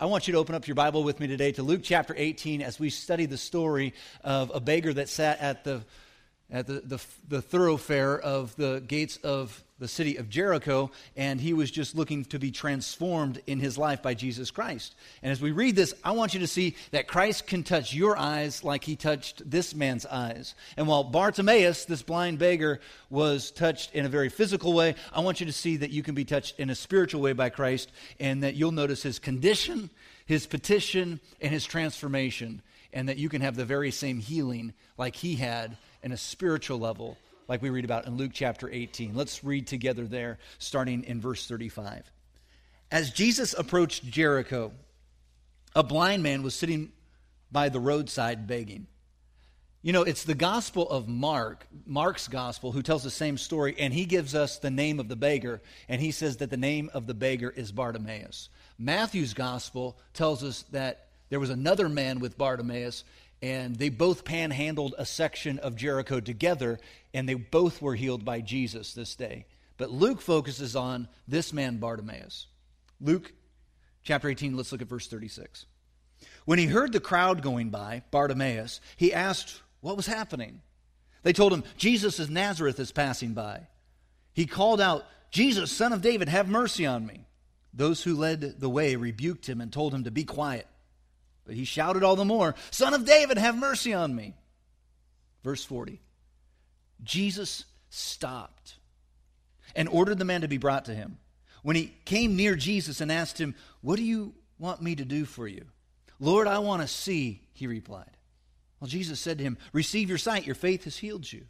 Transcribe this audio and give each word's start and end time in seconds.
I 0.00 0.04
want 0.06 0.28
you 0.28 0.32
to 0.34 0.38
open 0.38 0.54
up 0.54 0.68
your 0.68 0.76
Bible 0.76 1.02
with 1.02 1.18
me 1.18 1.26
today 1.26 1.50
to 1.50 1.64
Luke 1.64 1.80
chapter 1.82 2.14
18 2.16 2.62
as 2.62 2.78
we 2.78 2.88
study 2.88 3.26
the 3.26 3.36
story 3.36 3.94
of 4.22 4.52
a 4.54 4.60
beggar 4.60 4.94
that 4.94 5.08
sat 5.08 5.40
at 5.40 5.64
the, 5.64 5.82
at 6.50 6.66
the, 6.66 6.80
the, 6.80 7.00
the 7.28 7.42
thoroughfare 7.42 8.18
of 8.18 8.56
the 8.56 8.82
gates 8.86 9.18
of 9.18 9.62
the 9.78 9.88
city 9.88 10.16
of 10.16 10.28
Jericho, 10.28 10.90
and 11.16 11.40
he 11.40 11.52
was 11.52 11.70
just 11.70 11.94
looking 11.94 12.24
to 12.24 12.38
be 12.38 12.50
transformed 12.50 13.40
in 13.46 13.60
his 13.60 13.78
life 13.78 14.02
by 14.02 14.14
Jesus 14.14 14.50
Christ. 14.50 14.96
And 15.22 15.30
as 15.30 15.40
we 15.40 15.52
read 15.52 15.76
this, 15.76 15.94
I 16.02 16.12
want 16.12 16.34
you 16.34 16.40
to 16.40 16.48
see 16.48 16.74
that 16.90 17.06
Christ 17.06 17.46
can 17.46 17.62
touch 17.62 17.94
your 17.94 18.16
eyes 18.16 18.64
like 18.64 18.82
he 18.82 18.96
touched 18.96 19.48
this 19.48 19.74
man's 19.74 20.04
eyes. 20.06 20.54
And 20.76 20.88
while 20.88 21.04
Bartimaeus, 21.04 21.84
this 21.84 22.02
blind 22.02 22.38
beggar, 22.38 22.80
was 23.08 23.50
touched 23.52 23.94
in 23.94 24.04
a 24.04 24.08
very 24.08 24.30
physical 24.30 24.72
way, 24.72 24.96
I 25.12 25.20
want 25.20 25.38
you 25.38 25.46
to 25.46 25.52
see 25.52 25.76
that 25.76 25.90
you 25.90 26.02
can 26.02 26.14
be 26.14 26.24
touched 26.24 26.58
in 26.58 26.70
a 26.70 26.74
spiritual 26.74 27.20
way 27.20 27.34
by 27.34 27.50
Christ, 27.50 27.92
and 28.18 28.42
that 28.42 28.56
you'll 28.56 28.72
notice 28.72 29.02
his 29.02 29.20
condition, 29.20 29.90
his 30.26 30.46
petition, 30.46 31.20
and 31.40 31.52
his 31.52 31.64
transformation, 31.64 32.62
and 32.92 33.08
that 33.08 33.18
you 33.18 33.28
can 33.28 33.42
have 33.42 33.54
the 33.54 33.64
very 33.64 33.92
same 33.92 34.18
healing 34.18 34.72
like 34.96 35.14
he 35.14 35.36
had 35.36 35.76
in 36.02 36.12
a 36.12 36.16
spiritual 36.16 36.78
level 36.78 37.16
like 37.48 37.62
we 37.62 37.70
read 37.70 37.84
about 37.84 38.06
in 38.06 38.16
Luke 38.16 38.32
chapter 38.34 38.68
18. 38.70 39.14
Let's 39.14 39.42
read 39.42 39.66
together 39.66 40.06
there, 40.06 40.38
starting 40.58 41.04
in 41.04 41.20
verse 41.20 41.46
35. 41.46 42.10
As 42.90 43.10
Jesus 43.10 43.54
approached 43.54 44.04
Jericho, 44.04 44.72
a 45.74 45.82
blind 45.82 46.22
man 46.22 46.42
was 46.42 46.54
sitting 46.54 46.92
by 47.50 47.68
the 47.68 47.80
roadside 47.80 48.46
begging. 48.46 48.86
You 49.80 49.92
know, 49.92 50.02
it's 50.02 50.24
the 50.24 50.34
gospel 50.34 50.88
of 50.88 51.08
Mark, 51.08 51.66
Mark's 51.86 52.28
gospel, 52.28 52.72
who 52.72 52.82
tells 52.82 53.04
the 53.04 53.10
same 53.10 53.38
story, 53.38 53.76
and 53.78 53.94
he 53.94 54.06
gives 54.06 54.34
us 54.34 54.58
the 54.58 54.70
name 54.70 54.98
of 54.98 55.08
the 55.08 55.16
beggar, 55.16 55.62
and 55.88 56.00
he 56.00 56.10
says 56.10 56.38
that 56.38 56.50
the 56.50 56.56
name 56.56 56.90
of 56.92 57.06
the 57.06 57.14
beggar 57.14 57.50
is 57.50 57.70
Bartimaeus. 57.70 58.48
Matthew's 58.78 59.34
gospel 59.34 59.96
tells 60.14 60.42
us 60.42 60.62
that 60.72 61.08
there 61.30 61.40
was 61.40 61.50
another 61.50 61.88
man 61.88 62.20
with 62.20 62.36
Bartimaeus, 62.36 63.04
and 63.40 63.76
they 63.76 63.88
both 63.88 64.24
panhandled 64.24 64.94
a 64.98 65.06
section 65.06 65.58
of 65.58 65.76
Jericho 65.76 66.20
together, 66.20 66.78
and 67.14 67.28
they 67.28 67.34
both 67.34 67.80
were 67.80 67.94
healed 67.94 68.24
by 68.24 68.40
Jesus 68.40 68.94
this 68.94 69.14
day. 69.14 69.46
But 69.76 69.90
Luke 69.90 70.20
focuses 70.20 70.74
on 70.74 71.08
this 71.26 71.52
man, 71.52 71.78
Bartimaeus. 71.78 72.46
Luke 73.00 73.32
chapter 74.02 74.28
18, 74.28 74.56
let's 74.56 74.72
look 74.72 74.82
at 74.82 74.88
verse 74.88 75.06
36. 75.06 75.66
When 76.44 76.58
he 76.58 76.66
heard 76.66 76.92
the 76.92 77.00
crowd 77.00 77.42
going 77.42 77.70
by, 77.70 78.02
Bartimaeus, 78.10 78.80
he 78.96 79.14
asked 79.14 79.62
what 79.80 79.96
was 79.96 80.06
happening. 80.06 80.62
They 81.22 81.32
told 81.32 81.52
him, 81.52 81.64
Jesus 81.76 82.18
of 82.18 82.30
Nazareth 82.30 82.80
is 82.80 82.90
passing 82.90 83.34
by. 83.34 83.68
He 84.32 84.46
called 84.46 84.80
out, 84.80 85.04
Jesus, 85.30 85.70
son 85.70 85.92
of 85.92 86.02
David, 86.02 86.28
have 86.28 86.48
mercy 86.48 86.86
on 86.86 87.06
me. 87.06 87.26
Those 87.74 88.02
who 88.02 88.16
led 88.16 88.60
the 88.60 88.68
way 88.68 88.96
rebuked 88.96 89.48
him 89.48 89.60
and 89.60 89.72
told 89.72 89.92
him 89.94 90.04
to 90.04 90.10
be 90.10 90.24
quiet. 90.24 90.66
But 91.48 91.56
he 91.56 91.64
shouted 91.64 92.04
all 92.04 92.14
the 92.14 92.26
more, 92.26 92.54
Son 92.70 92.92
of 92.92 93.06
David, 93.06 93.38
have 93.38 93.56
mercy 93.56 93.94
on 93.94 94.14
me. 94.14 94.34
Verse 95.42 95.64
40 95.64 95.98
Jesus 97.02 97.64
stopped 97.88 98.74
and 99.74 99.88
ordered 99.88 100.18
the 100.18 100.26
man 100.26 100.42
to 100.42 100.48
be 100.48 100.58
brought 100.58 100.84
to 100.84 100.94
him. 100.94 101.16
When 101.62 101.74
he 101.74 101.94
came 102.04 102.36
near 102.36 102.54
Jesus 102.54 103.00
and 103.00 103.10
asked 103.10 103.40
him, 103.40 103.54
What 103.80 103.96
do 103.96 104.02
you 104.02 104.34
want 104.58 104.82
me 104.82 104.94
to 104.96 105.06
do 105.06 105.24
for 105.24 105.48
you? 105.48 105.64
Lord, 106.20 106.46
I 106.46 106.58
want 106.58 106.82
to 106.82 106.88
see, 106.88 107.40
he 107.54 107.66
replied. 107.66 108.10
Well, 108.78 108.88
Jesus 108.88 109.18
said 109.18 109.38
to 109.38 109.44
him, 109.44 109.56
Receive 109.72 110.10
your 110.10 110.18
sight, 110.18 110.44
your 110.44 110.54
faith 110.54 110.84
has 110.84 110.98
healed 110.98 111.32
you. 111.32 111.46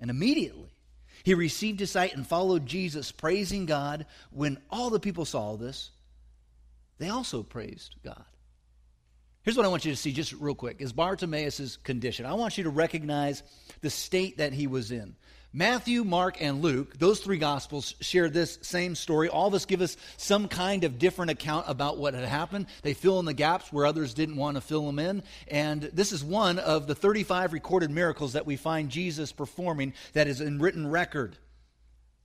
And 0.00 0.10
immediately 0.10 0.74
he 1.22 1.34
received 1.34 1.78
his 1.78 1.92
sight 1.92 2.16
and 2.16 2.26
followed 2.26 2.66
Jesus, 2.66 3.12
praising 3.12 3.64
God. 3.64 4.06
When 4.32 4.58
all 4.70 4.90
the 4.90 4.98
people 4.98 5.24
saw 5.24 5.54
this, 5.54 5.90
they 6.98 7.10
also 7.10 7.44
praised 7.44 7.94
God. 8.02 8.24
Here's 9.42 9.56
what 9.56 9.64
I 9.64 9.70
want 9.70 9.86
you 9.86 9.90
to 9.90 9.96
see 9.96 10.12
just 10.12 10.32
real 10.34 10.54
quick 10.54 10.76
is 10.80 10.92
Bartimaeus' 10.92 11.78
condition. 11.78 12.26
I 12.26 12.34
want 12.34 12.58
you 12.58 12.64
to 12.64 12.70
recognize 12.70 13.42
the 13.80 13.88
state 13.88 14.36
that 14.36 14.52
he 14.52 14.66
was 14.66 14.92
in. 14.92 15.16
Matthew, 15.52 16.04
Mark, 16.04 16.40
and 16.40 16.62
Luke, 16.62 16.96
those 16.98 17.18
three 17.20 17.38
gospels 17.38 17.96
share 18.00 18.28
this 18.28 18.58
same 18.62 18.94
story. 18.94 19.28
All 19.28 19.48
of 19.48 19.54
us 19.54 19.64
give 19.64 19.80
us 19.80 19.96
some 20.16 20.46
kind 20.46 20.84
of 20.84 20.98
different 20.98 21.32
account 21.32 21.64
about 21.68 21.98
what 21.98 22.14
had 22.14 22.24
happened. 22.24 22.66
They 22.82 22.94
fill 22.94 23.18
in 23.18 23.24
the 23.24 23.34
gaps 23.34 23.72
where 23.72 23.86
others 23.86 24.14
didn't 24.14 24.36
want 24.36 24.56
to 24.56 24.60
fill 24.60 24.86
them 24.86 25.00
in. 25.00 25.24
And 25.48 25.82
this 25.82 26.12
is 26.12 26.22
one 26.22 26.60
of 26.60 26.86
the 26.86 26.94
35 26.94 27.52
recorded 27.52 27.90
miracles 27.90 28.34
that 28.34 28.46
we 28.46 28.56
find 28.56 28.90
Jesus 28.90 29.32
performing 29.32 29.94
that 30.12 30.28
is 30.28 30.40
in 30.40 30.60
written 30.60 30.88
record. 30.88 31.36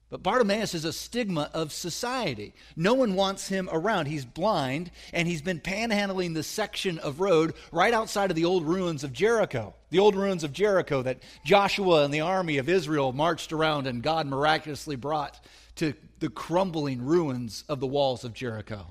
But 0.08 0.22
Bartimaeus 0.22 0.72
is 0.72 0.84
a 0.84 0.92
stigma 0.92 1.50
of 1.52 1.72
society. 1.72 2.54
No 2.76 2.94
one 2.94 3.14
wants 3.14 3.48
him 3.48 3.68
around. 3.72 4.06
He's 4.06 4.24
blind, 4.24 4.92
and 5.12 5.26
he's 5.26 5.42
been 5.42 5.58
panhandling 5.58 6.34
the 6.34 6.44
section 6.44 7.00
of 7.00 7.18
road 7.18 7.54
right 7.72 7.92
outside 7.92 8.30
of 8.30 8.36
the 8.36 8.44
old 8.44 8.64
ruins 8.64 9.02
of 9.02 9.12
Jericho. 9.12 9.74
The 9.90 9.98
old 9.98 10.14
ruins 10.14 10.44
of 10.44 10.52
Jericho 10.52 11.02
that 11.02 11.18
Joshua 11.44 12.04
and 12.04 12.14
the 12.14 12.20
army 12.20 12.58
of 12.58 12.68
Israel 12.68 13.12
marched 13.12 13.52
around, 13.52 13.88
and 13.88 14.00
God 14.00 14.28
miraculously 14.28 14.94
brought 14.94 15.44
to 15.76 15.92
the 16.20 16.30
crumbling 16.30 17.04
ruins 17.04 17.64
of 17.68 17.80
the 17.80 17.86
walls 17.86 18.24
of 18.24 18.32
Jericho. 18.32 18.86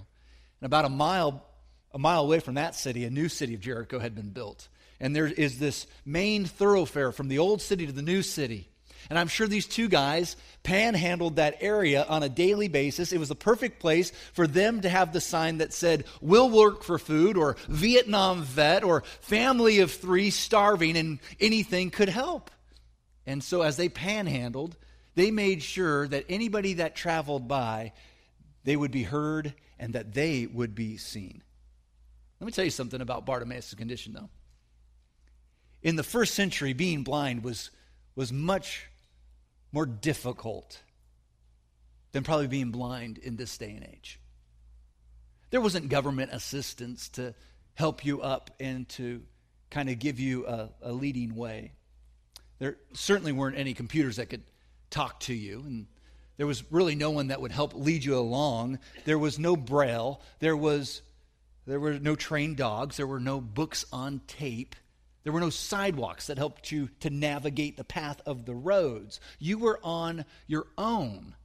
And 0.59 0.65
about 0.65 0.83
a 0.83 0.89
mile, 0.89 1.45
a 1.93 1.97
mile 1.97 2.23
away 2.23 2.41
from 2.41 2.55
that 2.55 2.75
city, 2.75 3.05
a 3.05 3.09
new 3.09 3.29
city 3.29 3.53
of 3.53 3.61
Jericho 3.61 3.99
had 3.99 4.15
been 4.15 4.31
built. 4.31 4.67
And 4.99 5.15
there 5.15 5.27
is 5.27 5.59
this 5.59 5.87
main 6.05 6.43
thoroughfare 6.43 7.13
from 7.13 7.29
the 7.29 7.39
old 7.39 7.61
city 7.61 7.85
to 7.85 7.93
the 7.93 8.01
new 8.01 8.21
city. 8.21 8.69
And 9.09 9.19
I'm 9.19 9.27
sure 9.27 9.47
these 9.47 9.67
two 9.67 9.87
guys 9.87 10.35
panhandled 10.63 11.35
that 11.35 11.57
area 11.61 12.03
on 12.03 12.23
a 12.23 12.29
daily 12.29 12.67
basis. 12.67 13.11
It 13.11 13.19
was 13.19 13.29
the 13.29 13.35
perfect 13.35 13.79
place 13.79 14.11
for 14.33 14.47
them 14.47 14.81
to 14.81 14.89
have 14.89 15.13
the 15.13 15.21
sign 15.21 15.59
that 15.59 15.73
said, 15.73 16.05
"We'll 16.21 16.49
work 16.49 16.83
for 16.83 16.97
food, 16.97 17.37
or 17.37 17.57
Vietnam 17.67 18.43
vet, 18.43 18.83
or 18.83 19.03
family 19.21 19.79
of 19.79 19.91
three 19.91 20.31
starving, 20.31 20.97
and 20.97 21.19
anything 21.39 21.91
could 21.91 22.09
help. 22.09 22.49
And 23.25 23.43
so 23.43 23.61
as 23.61 23.77
they 23.77 23.89
panhandled, 23.89 24.75
they 25.15 25.31
made 25.31 25.63
sure 25.63 26.07
that 26.07 26.25
anybody 26.29 26.73
that 26.73 26.95
traveled 26.95 27.47
by, 27.47 27.93
they 28.63 28.75
would 28.75 28.91
be 28.91 29.03
heard 29.03 29.53
and 29.79 29.93
that 29.93 30.13
they 30.13 30.45
would 30.45 30.75
be 30.75 30.97
seen. 30.97 31.43
Let 32.39 32.45
me 32.45 32.51
tell 32.51 32.65
you 32.65 32.71
something 32.71 33.01
about 33.01 33.25
Bartimaeus' 33.25 33.73
condition, 33.75 34.13
though. 34.13 34.29
In 35.81 35.95
the 35.95 36.03
first 36.03 36.33
century, 36.33 36.73
being 36.73 37.03
blind 37.03 37.43
was, 37.43 37.71
was 38.15 38.33
much 38.33 38.87
more 39.75 39.85
difficult 39.85 40.81
than 42.13 42.23
probably 42.23 42.47
being 42.47 42.71
blind 42.71 43.17
in 43.17 43.35
this 43.35 43.57
day 43.57 43.71
and 43.71 43.85
age. 43.85 44.21
There 45.49 45.59
wasn't 45.59 45.89
government 45.89 46.31
assistance 46.31 47.09
to 47.09 47.35
help 47.73 48.05
you 48.05 48.21
up 48.21 48.51
and 48.57 48.87
to 48.89 49.21
kind 49.69 49.89
of 49.89 49.99
give 49.99 50.17
you 50.17 50.47
a, 50.47 50.69
a 50.81 50.93
leading 50.93 51.35
way. 51.35 51.73
There 52.57 52.77
certainly 52.93 53.33
weren't 53.33 53.57
any 53.57 53.73
computers 53.73 54.15
that 54.15 54.29
could 54.29 54.43
talk 54.89 55.19
to 55.21 55.33
you, 55.33 55.61
and 55.65 55.87
there 56.37 56.47
was 56.47 56.63
really 56.71 56.95
no 56.95 57.11
one 57.11 57.27
that 57.27 57.41
would 57.41 57.51
help 57.51 57.73
lead 57.75 58.05
you 58.05 58.17
along. 58.17 58.79
There 59.03 59.19
was 59.19 59.37
no 59.37 59.57
braille. 59.57 60.21
There 60.39 60.55
was 60.55 61.01
there 61.67 61.81
were 61.81 61.99
no 61.99 62.15
trained 62.15 62.55
dogs. 62.55 62.95
There 62.95 63.07
were 63.07 63.19
no 63.19 63.41
books 63.41 63.83
on 63.91 64.21
tape. 64.25 64.77
There 65.25 65.33
were 65.33 65.39
no 65.39 65.49
sidewalks 65.49 66.27
that 66.27 66.37
helped 66.37 66.71
you 66.71 66.87
to 66.99 67.09
navigate 67.09 67.77
the 67.77 67.83
path 67.83 68.21
of 68.27 68.45
the 68.45 68.53
roads. 68.53 69.19
You 69.39 69.57
were 69.57 69.79
on 69.83 70.23
your 70.45 70.67
own. 70.77 71.35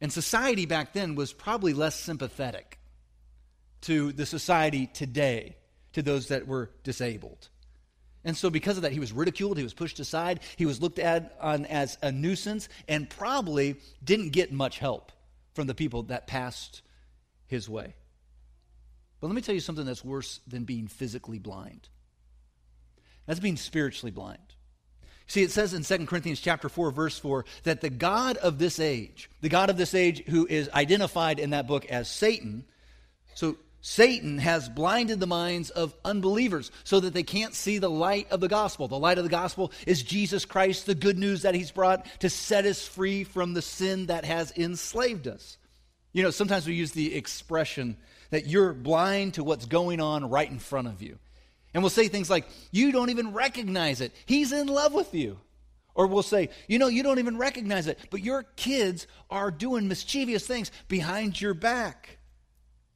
And 0.00 0.12
society 0.12 0.64
back 0.64 0.92
then 0.92 1.16
was 1.16 1.32
probably 1.32 1.74
less 1.74 1.98
sympathetic 1.98 2.78
to 3.80 4.12
the 4.12 4.26
society 4.26 4.86
today, 4.86 5.56
to 5.94 6.02
those 6.02 6.28
that 6.28 6.46
were 6.46 6.70
disabled. 6.84 7.48
And 8.24 8.36
so, 8.36 8.48
because 8.48 8.76
of 8.76 8.84
that, 8.84 8.92
he 8.92 9.00
was 9.00 9.12
ridiculed, 9.12 9.58
he 9.58 9.64
was 9.64 9.74
pushed 9.74 9.98
aside, 9.98 10.38
he 10.54 10.66
was 10.66 10.80
looked 10.80 11.00
at 11.00 11.36
on, 11.40 11.66
as 11.66 11.98
a 12.00 12.12
nuisance, 12.12 12.68
and 12.86 13.10
probably 13.10 13.74
didn't 14.04 14.30
get 14.30 14.52
much 14.52 14.78
help 14.78 15.10
from 15.52 15.66
the 15.66 15.74
people 15.74 16.04
that 16.04 16.28
passed 16.28 16.82
his 17.48 17.68
way. 17.68 17.94
But 19.20 19.26
let 19.26 19.36
me 19.36 19.42
tell 19.42 19.54
you 19.54 19.60
something 19.60 19.84
that's 19.84 20.04
worse 20.04 20.40
than 20.46 20.64
being 20.64 20.86
physically 20.86 21.38
blind. 21.38 21.88
That's 23.26 23.40
being 23.40 23.56
spiritually 23.56 24.12
blind. 24.12 24.38
See, 25.26 25.42
it 25.42 25.50
says 25.50 25.74
in 25.74 25.82
2 25.82 26.06
Corinthians 26.06 26.40
chapter 26.40 26.70
4, 26.70 26.90
verse 26.90 27.18
4, 27.18 27.44
that 27.64 27.82
the 27.82 27.90
God 27.90 28.38
of 28.38 28.58
this 28.58 28.80
age, 28.80 29.30
the 29.42 29.50
God 29.50 29.68
of 29.68 29.76
this 29.76 29.94
age 29.94 30.24
who 30.24 30.46
is 30.46 30.70
identified 30.70 31.38
in 31.38 31.50
that 31.50 31.66
book 31.66 31.84
as 31.86 32.08
Satan, 32.08 32.64
so 33.34 33.56
Satan 33.82 34.38
has 34.38 34.70
blinded 34.70 35.20
the 35.20 35.26
minds 35.26 35.68
of 35.70 35.94
unbelievers 36.04 36.70
so 36.82 36.98
that 37.00 37.12
they 37.12 37.22
can't 37.22 37.54
see 37.54 37.78
the 37.78 37.90
light 37.90 38.26
of 38.30 38.40
the 38.40 38.48
gospel. 38.48 38.88
The 38.88 38.98
light 38.98 39.18
of 39.18 39.24
the 39.24 39.30
gospel 39.30 39.70
is 39.86 40.02
Jesus 40.02 40.46
Christ, 40.46 40.86
the 40.86 40.94
good 40.94 41.18
news 41.18 41.42
that 41.42 41.54
he's 41.54 41.70
brought 41.70 42.06
to 42.20 42.30
set 42.30 42.64
us 42.64 42.86
free 42.86 43.22
from 43.22 43.52
the 43.52 43.62
sin 43.62 44.06
that 44.06 44.24
has 44.24 44.52
enslaved 44.56 45.28
us. 45.28 45.58
You 46.12 46.22
know, 46.22 46.30
sometimes 46.30 46.66
we 46.66 46.74
use 46.74 46.92
the 46.92 47.14
expression 47.14 47.98
that 48.30 48.46
you're 48.46 48.72
blind 48.72 49.34
to 49.34 49.44
what's 49.44 49.66
going 49.66 50.00
on 50.00 50.28
right 50.28 50.50
in 50.50 50.58
front 50.58 50.88
of 50.88 51.02
you. 51.02 51.18
And 51.74 51.82
we'll 51.82 51.90
say 51.90 52.08
things 52.08 52.30
like, 52.30 52.46
You 52.70 52.92
don't 52.92 53.10
even 53.10 53.32
recognize 53.32 54.00
it. 54.00 54.12
He's 54.26 54.52
in 54.52 54.66
love 54.66 54.92
with 54.92 55.14
you. 55.14 55.38
Or 55.94 56.06
we'll 56.06 56.22
say, 56.22 56.50
You 56.66 56.78
know, 56.78 56.88
you 56.88 57.02
don't 57.02 57.18
even 57.18 57.38
recognize 57.38 57.86
it, 57.86 57.98
but 58.10 58.22
your 58.22 58.44
kids 58.56 59.06
are 59.30 59.50
doing 59.50 59.88
mischievous 59.88 60.46
things 60.46 60.70
behind 60.88 61.40
your 61.40 61.54
back. 61.54 62.18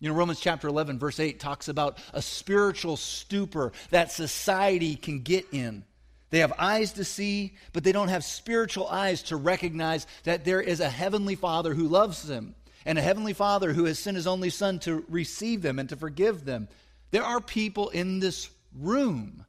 You 0.01 0.09
know, 0.09 0.17
Romans 0.17 0.41
chapter 0.41 0.67
11, 0.67 0.99
verse 0.99 1.21
8 1.21 1.39
talks 1.39 1.69
about 1.69 1.99
a 2.13 2.21
spiritual 2.21 2.97
stupor 2.97 3.73
that 3.91 4.11
society 4.11 4.97
can 4.97 5.21
get 5.21 5.47
in. 5.53 5.85
They 6.31 6.41
have 6.41 6.55
eyes 6.59 6.95
to 6.95 7.05
see, 7.05 7.55
but 7.73 7.85
they 7.85 7.93
don't 7.93 8.09
have 8.09 8.25
spiritual 8.25 8.89
eyes 8.89 9.23
to 9.25 9.37
recognize 9.37 10.07
that 10.25 10.45
there 10.45 10.61
is 10.61 10.81
a 10.81 10.89
heavenly 10.89 11.37
Father 11.37 11.75
who 11.75 11.87
loves 11.87 12.23
them 12.23 12.57
and 12.85 12.99
a 12.99 13.03
heavenly 13.03 13.33
Father 13.33 13.73
who 13.73 13.85
has 13.85 13.99
sent 13.99 14.17
his 14.17 14.27
only 14.27 14.51
Son 14.51 14.79
to 14.81 15.05
receive 15.09 15.63
them 15.63 15.79
and 15.79 15.89
to 15.89 15.97
forgive 15.97 16.45
them. 16.45 16.69
There 17.11 17.25
are 17.25 17.41
people 17.41 17.89
in 17.91 18.21
this 18.21 18.49
room 18.79 19.45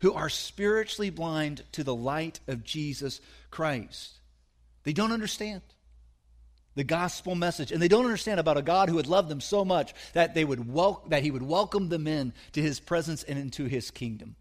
who 0.00 0.12
are 0.12 0.28
spiritually 0.28 1.10
blind 1.10 1.62
to 1.72 1.84
the 1.84 1.94
light 1.94 2.40
of 2.46 2.64
Jesus 2.64 3.20
Christ. 3.50 4.18
They 4.82 4.92
don't 4.92 5.12
understand 5.12 5.62
the 6.74 6.84
gospel 6.84 7.34
message. 7.34 7.72
And 7.72 7.80
they 7.80 7.88
don't 7.88 8.04
understand 8.04 8.40
about 8.40 8.56
a 8.56 8.62
God 8.62 8.88
who 8.88 8.96
would 8.96 9.06
love 9.06 9.28
them 9.28 9.40
so 9.40 9.64
much 9.64 9.94
that, 10.12 10.34
they 10.34 10.44
would 10.44 10.72
wel- 10.72 11.04
that 11.08 11.22
he 11.22 11.30
would 11.30 11.42
welcome 11.42 11.88
them 11.88 12.06
in 12.06 12.32
to 12.52 12.62
his 12.62 12.80
presence 12.80 13.22
and 13.22 13.38
into 13.38 13.64
his 13.64 13.90
kingdom. 13.90 14.36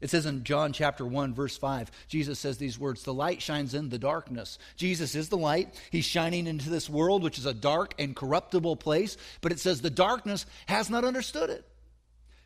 It 0.00 0.10
says 0.10 0.26
in 0.26 0.44
John 0.44 0.72
chapter 0.72 1.04
1, 1.04 1.34
verse 1.34 1.56
5, 1.56 1.90
Jesus 2.06 2.38
says 2.38 2.56
these 2.56 2.78
words 2.78 3.02
The 3.02 3.12
light 3.12 3.42
shines 3.42 3.74
in 3.74 3.88
the 3.88 3.98
darkness. 3.98 4.58
Jesus 4.76 5.14
is 5.14 5.28
the 5.28 5.36
light. 5.36 5.74
He's 5.90 6.04
shining 6.04 6.46
into 6.46 6.70
this 6.70 6.88
world, 6.88 7.22
which 7.22 7.38
is 7.38 7.46
a 7.46 7.54
dark 7.54 7.94
and 7.98 8.14
corruptible 8.14 8.76
place. 8.76 9.16
But 9.40 9.50
it 9.50 9.58
says 9.58 9.80
the 9.80 9.90
darkness 9.90 10.46
has 10.66 10.88
not 10.88 11.04
understood 11.04 11.50
it. 11.50 11.64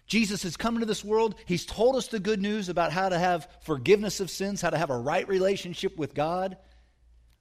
Jesus 0.06 0.42
has 0.42 0.56
come 0.56 0.74
into 0.74 0.86
this 0.86 1.04
world. 1.04 1.34
He's 1.46 1.66
told 1.66 1.96
us 1.96 2.08
the 2.08 2.18
good 2.18 2.40
news 2.40 2.68
about 2.68 2.92
how 2.92 3.08
to 3.08 3.18
have 3.18 3.48
forgiveness 3.62 4.20
of 4.20 4.30
sins, 4.30 4.60
how 4.60 4.70
to 4.70 4.78
have 4.78 4.90
a 4.90 4.98
right 4.98 5.26
relationship 5.28 5.96
with 5.96 6.14
God. 6.14 6.56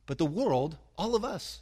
But 0.05 0.17
the 0.17 0.25
world, 0.25 0.77
all 0.97 1.15
of 1.15 1.23
us, 1.23 1.61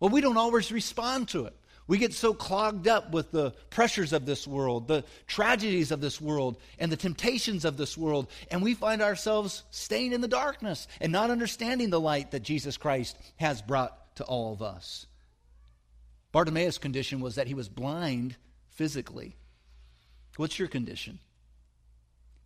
well, 0.00 0.10
we 0.10 0.20
don't 0.20 0.36
always 0.36 0.72
respond 0.72 1.28
to 1.28 1.46
it. 1.46 1.56
We 1.86 1.98
get 1.98 2.14
so 2.14 2.32
clogged 2.32 2.88
up 2.88 3.12
with 3.12 3.30
the 3.30 3.50
pressures 3.68 4.14
of 4.14 4.24
this 4.24 4.46
world, 4.46 4.88
the 4.88 5.04
tragedies 5.26 5.90
of 5.90 6.00
this 6.00 6.18
world, 6.20 6.56
and 6.78 6.90
the 6.90 6.96
temptations 6.96 7.64
of 7.64 7.76
this 7.76 7.96
world, 7.98 8.28
and 8.50 8.62
we 8.62 8.74
find 8.74 9.02
ourselves 9.02 9.64
staying 9.70 10.12
in 10.12 10.22
the 10.22 10.28
darkness 10.28 10.88
and 11.00 11.12
not 11.12 11.30
understanding 11.30 11.90
the 11.90 12.00
light 12.00 12.30
that 12.30 12.42
Jesus 12.42 12.78
Christ 12.78 13.18
has 13.36 13.60
brought 13.60 14.16
to 14.16 14.24
all 14.24 14.54
of 14.54 14.62
us. 14.62 15.06
Bartimaeus' 16.32 16.78
condition 16.78 17.20
was 17.20 17.34
that 17.34 17.46
he 17.46 17.54
was 17.54 17.68
blind 17.68 18.36
physically. 18.70 19.36
What's 20.36 20.58
your 20.58 20.68
condition? 20.68 21.18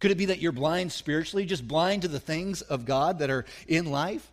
Could 0.01 0.11
it 0.11 0.19
be 0.19 0.27
that 0.27 0.41
you're 0.41 0.53
blind 0.53 0.93
spiritually, 0.93 1.47
just 1.47 1.67
blind 1.67 2.03
to 2.03 2.09
the 2.09 2.21
things 2.21 2.63
of 2.63 2.85
God 2.85 3.21
that 3.21 3.31
are 3.31 3.45
in 3.67 3.87
life? 3.87 4.31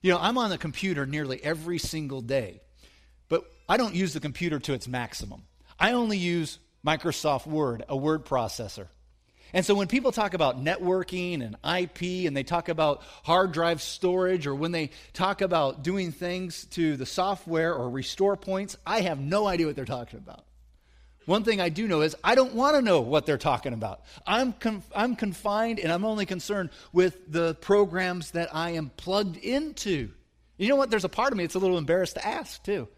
You 0.00 0.12
know, 0.12 0.18
I'm 0.18 0.38
on 0.38 0.50
the 0.50 0.58
computer 0.58 1.06
nearly 1.06 1.42
every 1.42 1.78
single 1.78 2.20
day, 2.20 2.60
I 3.68 3.76
don't 3.76 3.94
use 3.94 4.12
the 4.12 4.20
computer 4.20 4.58
to 4.60 4.72
its 4.72 4.88
maximum. 4.88 5.42
I 5.78 5.92
only 5.92 6.18
use 6.18 6.58
Microsoft 6.86 7.46
Word, 7.46 7.84
a 7.88 7.96
word 7.96 8.24
processor. 8.24 8.88
And 9.54 9.66
so 9.66 9.74
when 9.74 9.86
people 9.86 10.12
talk 10.12 10.34
about 10.34 10.64
networking 10.64 11.42
and 11.42 11.56
IP 11.62 12.26
and 12.26 12.36
they 12.36 12.42
talk 12.42 12.68
about 12.68 13.02
hard 13.22 13.52
drive 13.52 13.82
storage 13.82 14.46
or 14.46 14.54
when 14.54 14.72
they 14.72 14.90
talk 15.12 15.42
about 15.42 15.82
doing 15.82 16.10
things 16.10 16.64
to 16.70 16.96
the 16.96 17.04
software 17.04 17.74
or 17.74 17.90
restore 17.90 18.36
points, 18.36 18.76
I 18.86 19.02
have 19.02 19.20
no 19.20 19.46
idea 19.46 19.66
what 19.66 19.76
they're 19.76 19.84
talking 19.84 20.18
about. 20.18 20.44
One 21.26 21.44
thing 21.44 21.60
I 21.60 21.68
do 21.68 21.86
know 21.86 22.00
is 22.00 22.16
I 22.24 22.34
don't 22.34 22.54
want 22.54 22.76
to 22.76 22.82
know 22.82 23.00
what 23.00 23.26
they're 23.26 23.38
talking 23.38 23.74
about. 23.74 24.02
I'm, 24.26 24.52
conf- 24.54 24.90
I'm 24.94 25.14
confined 25.16 25.78
and 25.78 25.92
I'm 25.92 26.04
only 26.04 26.26
concerned 26.26 26.70
with 26.92 27.30
the 27.30 27.54
programs 27.56 28.32
that 28.32 28.54
I 28.54 28.70
am 28.70 28.90
plugged 28.96 29.36
into. 29.36 30.10
You 30.56 30.68
know 30.68 30.76
what? 30.76 30.90
There's 30.90 31.04
a 31.04 31.08
part 31.08 31.32
of 31.32 31.38
me 31.38 31.44
that's 31.44 31.54
a 31.54 31.60
little 31.60 31.78
embarrassed 31.78 32.14
to 32.14 32.26
ask, 32.26 32.62
too. 32.64 32.88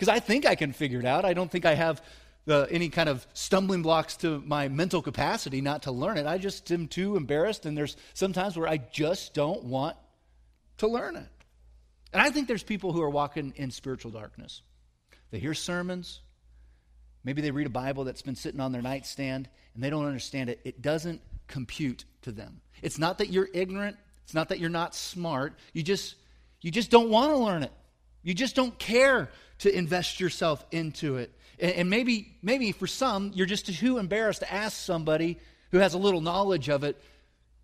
Because 0.00 0.08
I 0.08 0.18
think 0.18 0.46
I 0.46 0.54
can 0.54 0.72
figure 0.72 0.98
it 0.98 1.04
out. 1.04 1.26
I 1.26 1.34
don't 1.34 1.50
think 1.50 1.66
I 1.66 1.74
have 1.74 2.02
the, 2.46 2.66
any 2.70 2.88
kind 2.88 3.10
of 3.10 3.26
stumbling 3.34 3.82
blocks 3.82 4.16
to 4.18 4.42
my 4.46 4.68
mental 4.68 5.02
capacity 5.02 5.60
not 5.60 5.82
to 5.82 5.92
learn 5.92 6.16
it. 6.16 6.26
I 6.26 6.38
just 6.38 6.70
am 6.72 6.88
too 6.88 7.16
embarrassed, 7.16 7.66
and 7.66 7.76
there's 7.76 7.98
sometimes 8.14 8.56
where 8.56 8.66
I 8.66 8.78
just 8.78 9.34
don't 9.34 9.64
want 9.64 9.98
to 10.78 10.88
learn 10.88 11.16
it. 11.16 11.28
And 12.14 12.22
I 12.22 12.30
think 12.30 12.48
there's 12.48 12.62
people 12.62 12.92
who 12.94 13.02
are 13.02 13.10
walking 13.10 13.52
in 13.56 13.70
spiritual 13.70 14.10
darkness. 14.10 14.62
They 15.30 15.38
hear 15.38 15.52
sermons, 15.52 16.22
Maybe 17.24 17.42
they 17.42 17.50
read 17.50 17.66
a 17.66 17.70
Bible 17.70 18.04
that's 18.04 18.22
been 18.22 18.36
sitting 18.36 18.60
on 18.60 18.72
their 18.72 18.82
nightstand 18.82 19.48
and 19.74 19.82
they 19.82 19.90
don't 19.90 20.06
understand 20.06 20.48
it. 20.48 20.60
It 20.64 20.80
doesn't 20.80 21.20
compute 21.48 22.04
to 22.22 22.32
them. 22.32 22.60
It's 22.82 22.98
not 22.98 23.18
that 23.18 23.28
you're 23.30 23.48
ignorant, 23.52 23.96
it's 24.24 24.34
not 24.34 24.48
that 24.48 24.58
you're 24.58 24.70
not 24.70 24.94
smart. 24.94 25.58
You 25.72 25.82
just 25.82 26.14
you 26.62 26.70
just 26.70 26.90
don't 26.90 27.10
want 27.10 27.32
to 27.32 27.36
learn 27.36 27.62
it. 27.62 27.72
You 28.22 28.34
just 28.34 28.56
don't 28.56 28.78
care 28.78 29.30
to 29.58 29.74
invest 29.74 30.20
yourself 30.20 30.64
into 30.70 31.16
it. 31.16 31.32
And, 31.58 31.72
and 31.72 31.90
maybe 31.90 32.36
maybe 32.42 32.72
for 32.72 32.86
some 32.86 33.32
you're 33.34 33.46
just 33.46 33.66
too 33.66 33.98
embarrassed 33.98 34.40
to 34.40 34.52
ask 34.52 34.76
somebody 34.76 35.38
who 35.70 35.78
has 35.78 35.94
a 35.94 35.98
little 35.98 36.20
knowledge 36.20 36.68
of 36.68 36.84
it 36.84 37.00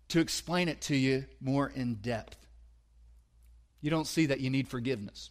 to 0.09 0.19
explain 0.19 0.69
it 0.69 0.81
to 0.81 0.95
you 0.95 1.25
more 1.41 1.71
in 1.73 1.95
depth. 1.95 2.37
You 3.81 3.89
don't 3.89 4.07
see 4.07 4.27
that 4.27 4.39
you 4.39 4.49
need 4.49 4.67
forgiveness. 4.67 5.29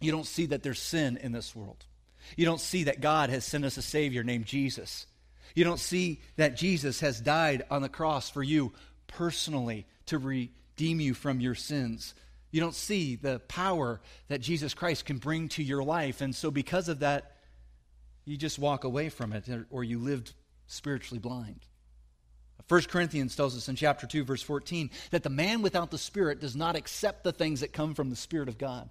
You 0.00 0.10
don't 0.10 0.26
see 0.26 0.46
that 0.46 0.62
there's 0.62 0.80
sin 0.80 1.16
in 1.16 1.32
this 1.32 1.54
world. 1.54 1.84
You 2.36 2.44
don't 2.44 2.60
see 2.60 2.84
that 2.84 3.00
God 3.00 3.30
has 3.30 3.44
sent 3.44 3.64
us 3.64 3.76
a 3.76 3.82
Savior 3.82 4.24
named 4.24 4.46
Jesus. 4.46 5.06
You 5.54 5.64
don't 5.64 5.80
see 5.80 6.20
that 6.36 6.56
Jesus 6.56 7.00
has 7.00 7.20
died 7.20 7.64
on 7.70 7.82
the 7.82 7.88
cross 7.88 8.30
for 8.30 8.42
you 8.42 8.72
personally 9.06 9.86
to 10.06 10.18
redeem 10.18 11.00
you 11.00 11.14
from 11.14 11.40
your 11.40 11.54
sins. 11.54 12.14
You 12.52 12.60
don't 12.60 12.74
see 12.74 13.16
the 13.16 13.40
power 13.40 14.00
that 14.28 14.40
Jesus 14.40 14.74
Christ 14.74 15.06
can 15.06 15.18
bring 15.18 15.48
to 15.48 15.62
your 15.62 15.82
life. 15.82 16.20
And 16.20 16.34
so, 16.34 16.50
because 16.50 16.88
of 16.88 17.00
that, 17.00 17.38
you 18.24 18.36
just 18.36 18.58
walk 18.58 18.84
away 18.84 19.08
from 19.08 19.32
it 19.32 19.48
or 19.70 19.82
you 19.82 19.98
lived 19.98 20.34
spiritually 20.68 21.18
blind. 21.18 21.66
1 22.68 22.82
Corinthians 22.82 23.34
tells 23.34 23.56
us 23.56 23.68
in 23.68 23.74
chapter 23.74 24.06
2, 24.06 24.24
verse 24.24 24.42
14, 24.42 24.90
that 25.10 25.22
the 25.22 25.30
man 25.30 25.62
without 25.62 25.90
the 25.90 25.98
Spirit 25.98 26.40
does 26.40 26.54
not 26.54 26.76
accept 26.76 27.24
the 27.24 27.32
things 27.32 27.60
that 27.60 27.72
come 27.72 27.94
from 27.94 28.10
the 28.10 28.16
Spirit 28.16 28.48
of 28.48 28.58
God. 28.58 28.88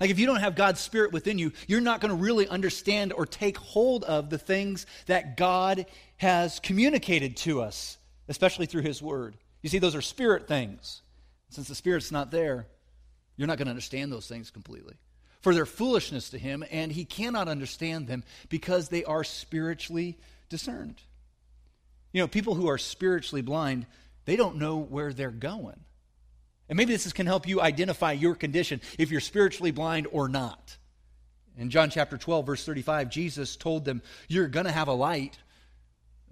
Like, 0.00 0.10
if 0.10 0.18
you 0.18 0.26
don't 0.26 0.40
have 0.40 0.54
God's 0.54 0.80
Spirit 0.80 1.12
within 1.12 1.38
you, 1.38 1.52
you're 1.66 1.80
not 1.80 2.00
going 2.00 2.16
to 2.16 2.22
really 2.22 2.46
understand 2.46 3.12
or 3.12 3.26
take 3.26 3.58
hold 3.58 4.04
of 4.04 4.30
the 4.30 4.38
things 4.38 4.86
that 5.06 5.36
God 5.36 5.86
has 6.16 6.60
communicated 6.60 7.36
to 7.38 7.60
us, 7.60 7.98
especially 8.28 8.66
through 8.66 8.82
His 8.82 9.02
Word. 9.02 9.36
You 9.62 9.68
see, 9.68 9.78
those 9.78 9.96
are 9.96 10.00
spirit 10.00 10.46
things. 10.46 11.02
Since 11.50 11.68
the 11.68 11.74
Spirit's 11.74 12.12
not 12.12 12.30
there, 12.30 12.66
you're 13.36 13.46
not 13.48 13.58
going 13.58 13.66
to 13.66 13.70
understand 13.70 14.12
those 14.12 14.26
things 14.26 14.50
completely. 14.50 14.94
For 15.40 15.54
they're 15.54 15.66
foolishness 15.66 16.30
to 16.30 16.38
Him, 16.38 16.64
and 16.70 16.90
He 16.90 17.04
cannot 17.04 17.48
understand 17.48 18.06
them 18.06 18.24
because 18.48 18.88
they 18.88 19.04
are 19.04 19.24
spiritually 19.24 20.18
discerned. 20.48 21.00
You 22.12 22.22
know, 22.22 22.28
people 22.28 22.54
who 22.54 22.68
are 22.68 22.78
spiritually 22.78 23.42
blind, 23.42 23.86
they 24.24 24.36
don't 24.36 24.56
know 24.56 24.78
where 24.78 25.12
they're 25.12 25.30
going. 25.30 25.78
And 26.68 26.76
maybe 26.76 26.92
this 26.92 27.12
can 27.12 27.26
help 27.26 27.48
you 27.48 27.60
identify 27.60 28.12
your 28.12 28.34
condition, 28.34 28.80
if 28.98 29.10
you're 29.10 29.20
spiritually 29.20 29.70
blind 29.70 30.06
or 30.10 30.28
not. 30.28 30.76
In 31.56 31.70
John 31.70 31.90
chapter 31.90 32.16
12, 32.16 32.46
verse 32.46 32.64
35, 32.64 33.08
Jesus 33.08 33.56
told 33.56 33.84
them, 33.84 34.02
You're 34.28 34.48
going 34.48 34.66
to 34.66 34.72
have 34.72 34.88
a 34.88 34.92
light 34.92 35.38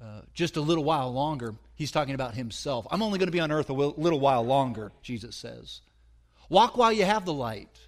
uh, 0.02 0.22
just 0.34 0.56
a 0.56 0.60
little 0.60 0.84
while 0.84 1.12
longer. 1.12 1.54
He's 1.74 1.90
talking 1.90 2.14
about 2.14 2.34
himself. 2.34 2.86
I'm 2.90 3.02
only 3.02 3.18
going 3.18 3.28
to 3.28 3.32
be 3.32 3.40
on 3.40 3.50
earth 3.50 3.70
a 3.70 3.74
little 3.74 4.20
while 4.20 4.44
longer, 4.44 4.92
Jesus 5.02 5.36
says. 5.36 5.80
Walk 6.48 6.76
while 6.76 6.92
you 6.92 7.04
have 7.04 7.24
the 7.24 7.32
light 7.32 7.78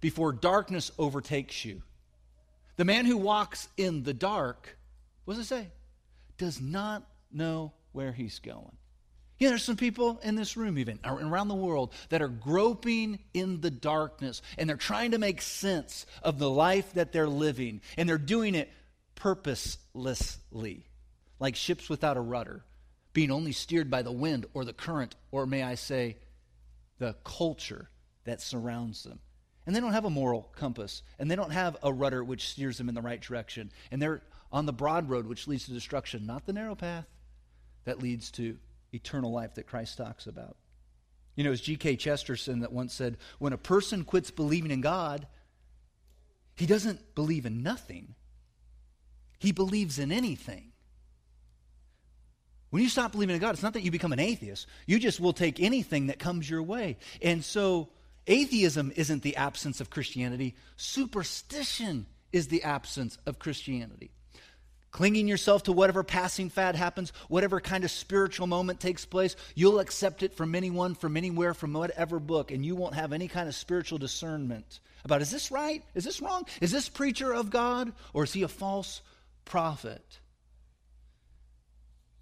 before 0.00 0.32
darkness 0.32 0.90
overtakes 0.98 1.64
you. 1.64 1.82
The 2.76 2.84
man 2.84 3.06
who 3.06 3.16
walks 3.16 3.68
in 3.76 4.02
the 4.02 4.14
dark, 4.14 4.76
what 5.24 5.34
does 5.34 5.44
it 5.44 5.48
say? 5.48 5.68
Does 6.36 6.60
not 6.60 7.02
know 7.32 7.72
where 7.92 8.12
he's 8.12 8.38
going. 8.38 8.76
Yeah, 9.38 9.50
there's 9.50 9.62
some 9.62 9.76
people 9.76 10.18
in 10.24 10.34
this 10.34 10.56
room, 10.56 10.78
even 10.78 10.98
around 11.04 11.46
the 11.46 11.54
world, 11.54 11.92
that 12.08 12.22
are 12.22 12.28
groping 12.28 13.20
in 13.32 13.60
the 13.60 13.70
darkness 13.70 14.42
and 14.56 14.68
they're 14.68 14.76
trying 14.76 15.12
to 15.12 15.18
make 15.18 15.42
sense 15.42 16.06
of 16.22 16.40
the 16.40 16.50
life 16.50 16.94
that 16.94 17.12
they're 17.12 17.28
living. 17.28 17.80
And 17.96 18.08
they're 18.08 18.18
doing 18.18 18.56
it 18.56 18.68
purposelessly, 19.14 20.87
like 21.38 21.56
ships 21.56 21.88
without 21.88 22.16
a 22.16 22.20
rudder, 22.20 22.64
being 23.12 23.30
only 23.30 23.52
steered 23.52 23.90
by 23.90 24.02
the 24.02 24.12
wind 24.12 24.46
or 24.54 24.64
the 24.64 24.72
current, 24.72 25.16
or 25.30 25.46
may 25.46 25.62
I 25.62 25.74
say, 25.74 26.16
the 26.98 27.14
culture 27.24 27.90
that 28.24 28.40
surrounds 28.40 29.04
them. 29.04 29.20
And 29.66 29.76
they 29.76 29.80
don't 29.80 29.92
have 29.92 30.04
a 30.04 30.10
moral 30.10 30.50
compass, 30.56 31.02
and 31.18 31.30
they 31.30 31.36
don't 31.36 31.50
have 31.50 31.76
a 31.82 31.92
rudder 31.92 32.24
which 32.24 32.48
steers 32.48 32.78
them 32.78 32.88
in 32.88 32.94
the 32.94 33.02
right 33.02 33.20
direction. 33.20 33.70
And 33.90 34.00
they're 34.00 34.22
on 34.50 34.66
the 34.66 34.72
broad 34.72 35.08
road 35.08 35.26
which 35.26 35.46
leads 35.46 35.66
to 35.66 35.72
destruction, 35.72 36.26
not 36.26 36.46
the 36.46 36.52
narrow 36.52 36.74
path 36.74 37.06
that 37.84 38.02
leads 38.02 38.30
to 38.32 38.56
eternal 38.92 39.30
life 39.30 39.54
that 39.54 39.66
Christ 39.66 39.98
talks 39.98 40.26
about. 40.26 40.56
You 41.36 41.44
know, 41.44 41.52
it's 41.52 41.60
G.K. 41.60 41.96
Chesterton 41.96 42.60
that 42.60 42.72
once 42.72 42.92
said, 42.92 43.16
when 43.38 43.52
a 43.52 43.58
person 43.58 44.04
quits 44.04 44.30
believing 44.30 44.70
in 44.70 44.80
God, 44.80 45.26
he 46.56 46.66
doesn't 46.66 47.14
believe 47.14 47.46
in 47.46 47.62
nothing, 47.62 48.14
he 49.38 49.52
believes 49.52 49.98
in 49.98 50.10
anything. 50.10 50.67
When 52.70 52.82
you 52.82 52.88
stop 52.88 53.12
believing 53.12 53.34
in 53.34 53.40
God, 53.40 53.54
it's 53.54 53.62
not 53.62 53.72
that 53.74 53.82
you 53.82 53.90
become 53.90 54.12
an 54.12 54.20
atheist. 54.20 54.66
You 54.86 54.98
just 54.98 55.20
will 55.20 55.32
take 55.32 55.60
anything 55.60 56.08
that 56.08 56.18
comes 56.18 56.48
your 56.48 56.62
way. 56.62 56.98
And 57.22 57.44
so, 57.44 57.88
atheism 58.26 58.92
isn't 58.94 59.22
the 59.22 59.36
absence 59.36 59.80
of 59.80 59.90
Christianity, 59.90 60.54
superstition 60.76 62.06
is 62.32 62.48
the 62.48 62.62
absence 62.62 63.16
of 63.26 63.38
Christianity. 63.38 64.10
Clinging 64.90 65.28
yourself 65.28 65.64
to 65.64 65.72
whatever 65.72 66.02
passing 66.02 66.48
fad 66.48 66.74
happens, 66.74 67.12
whatever 67.28 67.60
kind 67.60 67.84
of 67.84 67.90
spiritual 67.90 68.46
moment 68.46 68.80
takes 68.80 69.04
place, 69.04 69.36
you'll 69.54 69.80
accept 69.80 70.22
it 70.22 70.34
from 70.34 70.54
anyone, 70.54 70.94
from 70.94 71.16
anywhere, 71.16 71.52
from 71.52 71.74
whatever 71.74 72.18
book, 72.18 72.50
and 72.50 72.64
you 72.64 72.74
won't 72.74 72.94
have 72.94 73.12
any 73.12 73.28
kind 73.28 73.48
of 73.48 73.54
spiritual 73.54 73.98
discernment 73.98 74.80
about 75.08 75.22
is 75.22 75.30
this 75.30 75.50
right? 75.50 75.82
Is 75.94 76.04
this 76.04 76.20
wrong? 76.20 76.44
Is 76.60 76.70
this 76.70 76.88
preacher 76.88 77.32
of 77.32 77.50
God? 77.50 77.92
Or 78.12 78.24
is 78.24 78.32
he 78.32 78.42
a 78.42 78.48
false 78.48 79.00
prophet? 79.44 80.02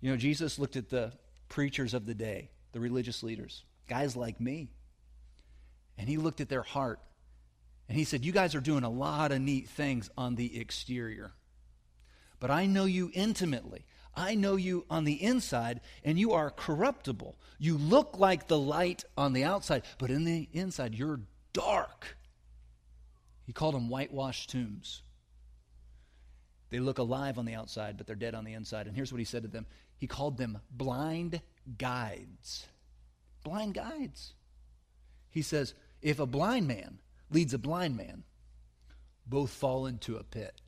You 0.01 0.11
know, 0.11 0.17
Jesus 0.17 0.59
looked 0.59 0.77
at 0.77 0.89
the 0.89 1.13
preachers 1.49 1.95
of 1.95 2.07
the 2.07 2.15
day, 2.15 2.51
the 2.73 2.81
religious 2.81 3.23
leaders, 3.23 3.65
guys 3.89 4.17
like 4.17 4.41
me, 4.41 4.69
and 5.99 6.09
he 6.09 6.17
looked 6.17 6.41
at 6.41 6.49
their 6.49 6.63
heart 6.63 7.01
and 7.89 7.97
he 7.97 8.05
said, 8.05 8.25
You 8.25 8.33
guys 8.33 8.55
are 8.55 8.61
doing 8.61 8.85
a 8.85 8.91
lot 8.91 9.33
of 9.33 9.41
neat 9.41 9.69
things 9.69 10.11
on 10.17 10.35
the 10.35 10.59
exterior. 10.59 11.33
But 12.41 12.51
I 12.51 12.67
know 12.67 12.85
you 12.85 13.11
intimately. 13.15 13.87
I 14.15 14.35
know 14.35 14.57
you 14.57 14.87
on 14.89 15.05
the 15.05 15.23
inside, 15.23 15.81
and 16.03 16.19
you 16.19 16.33
are 16.33 16.51
corruptible. 16.51 17.37
You 17.59 17.77
look 17.77 18.19
like 18.19 18.47
the 18.47 18.59
light 18.59 19.05
on 19.17 19.35
the 19.35 19.45
outside, 19.45 19.83
but 19.99 20.11
in 20.11 20.25
the 20.25 20.49
inside, 20.53 20.95
you're 20.95 21.21
dark. 21.53 22.17
He 23.45 23.53
called 23.53 23.75
them 23.75 23.89
whitewashed 23.89 24.51
tombs. 24.51 25.03
They 26.71 26.81
look 26.81 26.99
alive 26.99 27.39
on 27.39 27.45
the 27.45 27.55
outside, 27.55 27.97
but 27.97 28.07
they're 28.07 28.17
dead 28.17 28.35
on 28.35 28.45
the 28.45 28.55
inside. 28.55 28.87
And 28.87 28.97
here's 28.97 29.13
what 29.13 29.19
he 29.19 29.25
said 29.25 29.43
to 29.43 29.49
them 29.49 29.67
He 29.97 30.07
called 30.07 30.37
them 30.37 30.59
blind 30.71 31.41
guides. 31.79 32.67
Blind 33.43 33.75
guides. 33.75 34.35
He 35.31 35.43
says, 35.43 35.75
if 36.03 36.19
a 36.19 36.27
blind 36.27 36.69
man 36.69 36.99
leads 37.31 37.55
a 37.55 37.59
blind 37.59 37.97
man, 37.97 38.25
both 39.27 39.51
fall 39.51 39.87
into 39.87 40.17
a 40.17 40.25
pit. 40.25 40.61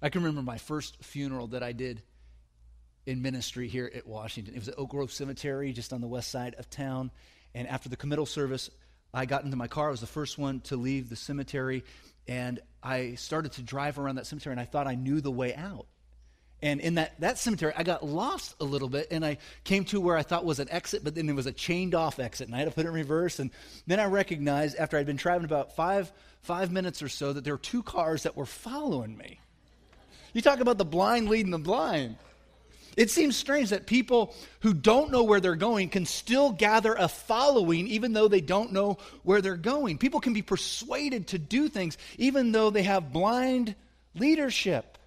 I 0.00 0.10
can 0.10 0.22
remember 0.22 0.42
my 0.42 0.58
first 0.58 1.02
funeral 1.02 1.48
that 1.48 1.62
I 1.62 1.72
did 1.72 2.02
in 3.04 3.22
ministry 3.22 3.68
here 3.68 3.90
at 3.92 4.06
Washington. 4.06 4.54
It 4.54 4.58
was 4.58 4.68
at 4.68 4.78
Oak 4.78 4.90
Grove 4.90 5.10
Cemetery, 5.10 5.72
just 5.72 5.92
on 5.92 6.00
the 6.00 6.06
west 6.06 6.30
side 6.30 6.54
of 6.58 6.70
town. 6.70 7.10
And 7.54 7.66
after 7.66 7.88
the 7.88 7.96
committal 7.96 8.26
service, 8.26 8.70
I 9.12 9.26
got 9.26 9.44
into 9.44 9.56
my 9.56 9.66
car. 9.66 9.88
I 9.88 9.90
was 9.90 10.00
the 10.00 10.06
first 10.06 10.38
one 10.38 10.60
to 10.62 10.76
leave 10.76 11.08
the 11.08 11.16
cemetery. 11.16 11.84
And 12.28 12.60
I 12.82 13.14
started 13.14 13.52
to 13.52 13.62
drive 13.62 13.98
around 13.98 14.16
that 14.16 14.26
cemetery, 14.26 14.52
and 14.52 14.60
I 14.60 14.66
thought 14.66 14.86
I 14.86 14.94
knew 14.94 15.20
the 15.20 15.32
way 15.32 15.54
out. 15.54 15.86
And 16.60 16.80
in 16.80 16.96
that, 16.96 17.20
that 17.20 17.38
cemetery, 17.38 17.72
I 17.76 17.84
got 17.84 18.04
lost 18.04 18.56
a 18.60 18.64
little 18.64 18.88
bit, 18.88 19.08
and 19.12 19.24
I 19.24 19.38
came 19.62 19.84
to 19.86 20.00
where 20.00 20.16
I 20.16 20.22
thought 20.22 20.44
was 20.44 20.58
an 20.58 20.68
exit, 20.70 21.04
but 21.04 21.14
then 21.14 21.26
there 21.26 21.34
was 21.34 21.46
a 21.46 21.52
chained 21.52 21.94
off 21.94 22.18
exit, 22.18 22.48
and 22.48 22.54
I 22.54 22.58
had 22.58 22.64
to 22.64 22.72
put 22.72 22.84
it 22.84 22.88
in 22.88 22.94
reverse. 22.94 23.38
And 23.38 23.50
then 23.86 24.00
I 24.00 24.06
recognized, 24.06 24.76
after 24.76 24.98
I'd 24.98 25.06
been 25.06 25.16
driving 25.16 25.44
about 25.44 25.76
five, 25.76 26.10
five 26.42 26.72
minutes 26.72 27.00
or 27.00 27.08
so, 27.08 27.32
that 27.32 27.44
there 27.44 27.54
were 27.54 27.58
two 27.58 27.84
cars 27.84 28.24
that 28.24 28.36
were 28.36 28.46
following 28.46 29.16
me. 29.16 29.38
You 30.32 30.42
talk 30.42 30.58
about 30.58 30.78
the 30.78 30.84
blind 30.84 31.28
leading 31.28 31.52
the 31.52 31.58
blind. 31.58 32.16
It 32.96 33.10
seems 33.12 33.36
strange 33.36 33.70
that 33.70 33.86
people 33.86 34.34
who 34.60 34.74
don't 34.74 35.12
know 35.12 35.22
where 35.22 35.38
they're 35.38 35.54
going 35.54 35.88
can 35.88 36.04
still 36.04 36.50
gather 36.50 36.94
a 36.94 37.06
following 37.06 37.86
even 37.86 38.12
though 38.12 38.26
they 38.26 38.40
don't 38.40 38.72
know 38.72 38.98
where 39.22 39.40
they're 39.40 39.56
going. 39.56 39.98
People 39.98 40.18
can 40.18 40.32
be 40.32 40.42
persuaded 40.42 41.28
to 41.28 41.38
do 41.38 41.68
things 41.68 41.96
even 42.18 42.50
though 42.50 42.70
they 42.70 42.82
have 42.82 43.12
blind 43.12 43.76
leadership. 44.16 44.97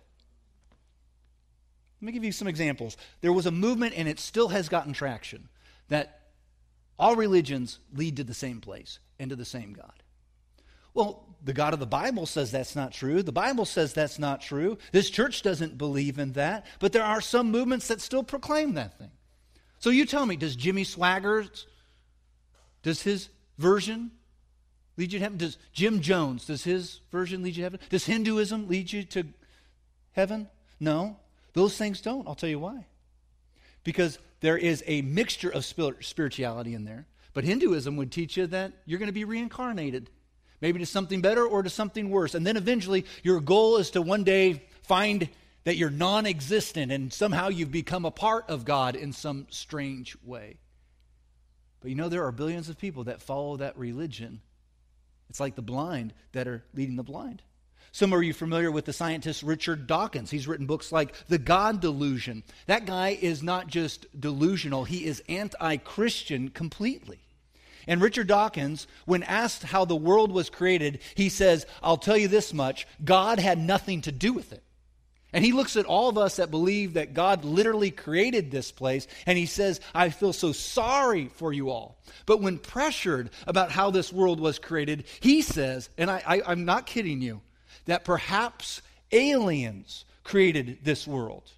Let 2.02 2.08
me 2.08 2.12
give 2.14 2.24
you 2.24 2.32
some 2.32 2.48
examples. 2.48 2.98
There 3.22 3.34
was 3.34 3.46
a 3.46 3.52
movement, 3.52 3.94
and 3.96 4.08
it 4.08 4.20
still 4.20 4.50
has 4.50 4.70
gotten 4.70 4.92
traction, 4.92 5.50
that 5.90 6.22
all 6.98 7.16
religions 7.16 7.80
lead 7.94 8.18
to 8.18 8.24
the 8.24 8.34
same 8.34 8.60
place 8.60 9.00
and 9.20 9.30
to 9.30 9.36
the 9.36 9.46
same 9.46 9.74
God. 9.74 9.94
Well, 10.94 11.24
the 11.44 11.54
God 11.54 11.74
of 11.74 11.80
the 11.80 11.86
Bible 11.86 12.26
says 12.26 12.52
that's 12.52 12.76
not 12.76 12.92
true. 12.92 13.24
The 13.24 13.32
Bible 13.32 13.66
says 13.66 13.94
that's 13.94 14.20
not 14.20 14.42
true. 14.42 14.78
This 14.92 15.10
church 15.10 15.42
doesn't 15.42 15.78
believe 15.78 16.20
in 16.20 16.34
that. 16.34 16.66
But 16.80 16.92
there 16.92 17.04
are 17.04 17.22
some 17.22 17.52
movements 17.52 17.88
that 17.88 18.02
still 18.02 18.24
proclaim 18.24 18.74
that 18.74 18.98
thing. 18.98 19.12
So 19.80 19.90
you 19.90 20.06
tell 20.06 20.26
me, 20.26 20.36
does 20.36 20.56
Jimmy 20.56 20.84
Swaggart, 20.84 21.66
does 22.84 23.02
his 23.02 23.30
version 23.58 24.12
lead 24.98 25.14
you 25.14 25.20
to 25.20 25.24
heaven? 25.24 25.38
Does 25.38 25.58
Jim 25.72 26.02
Jones, 26.02 26.46
does 26.46 26.64
his 26.64 27.00
version 27.12 27.42
lead 27.42 27.56
you 27.56 27.62
to 27.62 27.64
heaven? 27.64 27.80
Does 27.90 28.06
Hinduism 28.06 28.68
lead 28.68 28.92
you 28.92 29.04
to 29.04 29.26
heaven? 30.12 30.50
No. 30.80 31.18
Those 31.54 31.78
things 31.78 32.02
don't. 32.02 32.28
I'll 32.28 32.36
tell 32.36 32.50
you 32.50 32.60
why. 32.60 32.86
Because 33.84 34.20
there 34.42 34.58
is 34.58 34.84
a 34.88 35.02
mixture 35.02 35.50
of 35.50 35.66
spirituality 35.66 36.74
in 36.74 36.86
there. 36.86 37.08
But 37.34 37.44
Hinduism 37.44 37.96
would 37.98 38.12
teach 38.12 38.38
you 38.38 38.48
that 38.48 38.74
you're 38.86 39.00
going 39.00 39.08
to 39.08 39.14
be 39.14 39.24
reincarnated, 39.24 40.10
maybe 40.60 40.80
to 40.80 40.86
something 40.86 41.22
better 41.22 41.46
or 41.46 41.64
to 41.64 41.70
something 41.70 42.10
worse. 42.10 42.36
And 42.36 42.46
then 42.46 42.58
eventually, 42.58 43.06
your 43.24 43.40
goal 43.40 43.78
is 43.78 43.92
to 43.92 44.02
one 44.02 44.24
day 44.24 44.64
find 44.84 45.30
that 45.64 45.78
you're 45.78 45.90
non 45.90 46.26
existent 46.26 46.92
and 46.92 47.14
somehow 47.14 47.50
you've 47.50 47.72
become 47.72 48.06
a 48.06 48.12
part 48.12 48.50
of 48.50 48.66
God 48.66 48.96
in 48.96 49.14
some 49.14 49.48
strange 49.50 50.18
way. 50.24 50.58
But 51.80 51.90
you 51.90 51.96
know, 51.96 52.10
there 52.10 52.26
are 52.26 52.32
billions 52.32 52.70
of 52.70 52.78
people 52.78 53.06
that 53.06 53.22
follow 53.22 53.58
that 53.58 53.78
religion. 53.78 54.42
It's 55.30 55.40
like 55.40 55.56
the 55.56 55.62
blind 55.62 56.14
that 56.34 56.48
are 56.48 56.64
leading 56.74 56.96
the 56.96 57.04
blind. 57.04 57.42
Some 57.92 58.14
of 58.14 58.24
you 58.24 58.34
familiar 58.34 58.72
with 58.72 58.86
the 58.86 58.94
scientist 58.94 59.44
Richard 59.44 59.88
Dawkins. 59.88 60.32
He's 60.32 60.48
written 60.48 60.66
books 60.66 60.92
like 60.92 61.14
The 61.28 61.38
God 61.38 61.82
Delusion. 61.82 62.44
That 62.68 62.86
guy 62.86 63.18
is 63.22 63.44
not 63.44 63.68
just 63.68 64.08
delusional, 64.20 64.86
he 64.86 65.06
is 65.06 65.22
anti 65.28 65.78
Christian 65.78 66.50
completely. 66.50 67.20
And 67.88 68.02
Richard 68.02 68.28
Dawkins, 68.28 68.88
when 69.06 69.24
asked 69.24 69.64
how 69.64 69.86
the 69.86 69.96
world 69.96 70.32
was 70.32 70.50
created, 70.50 71.00
he 71.16 71.30
says, 71.30 71.66
I'll 71.82 71.98
tell 71.98 72.18
you 72.18 72.28
this 72.28 72.54
much 72.54 72.88
God 73.04 73.40
had 73.40 73.58
nothing 73.58 74.02
to 74.02 74.12
do 74.12 74.34
with 74.34 74.54
it. 74.54 74.64
And 75.34 75.46
he 75.46 75.54
looks 75.54 75.78
at 75.78 75.86
all 75.86 76.10
of 76.10 76.18
us 76.18 76.36
that 76.36 76.52
believe 76.52 76.96
that 76.96 77.14
God 77.14 77.46
literally 77.46 77.90
created 77.90 78.52
this 78.52 78.72
place, 78.72 79.08
and 79.26 79.38
he 79.38 79.46
says, 79.46 79.80
I 79.96 80.10
feel 80.10 80.34
so 80.34 80.52
sorry 80.52 81.30
for 81.30 81.54
you 81.54 81.70
all. 81.70 81.98
But 82.26 82.42
when 82.42 82.58
pressured 82.58 83.30
about 83.48 83.72
how 83.72 83.92
this 83.92 84.12
world 84.12 84.42
was 84.42 84.60
created, 84.60 85.06
he 85.22 85.42
says, 85.42 85.90
and 85.98 86.12
I, 86.12 86.42
I'm 86.46 86.66
not 86.66 86.86
kidding 86.86 87.22
you, 87.22 87.42
that 87.86 88.06
perhaps 88.06 88.82
aliens 89.12 90.06
created 90.24 90.80
this 90.84 91.08
world. 91.08 91.52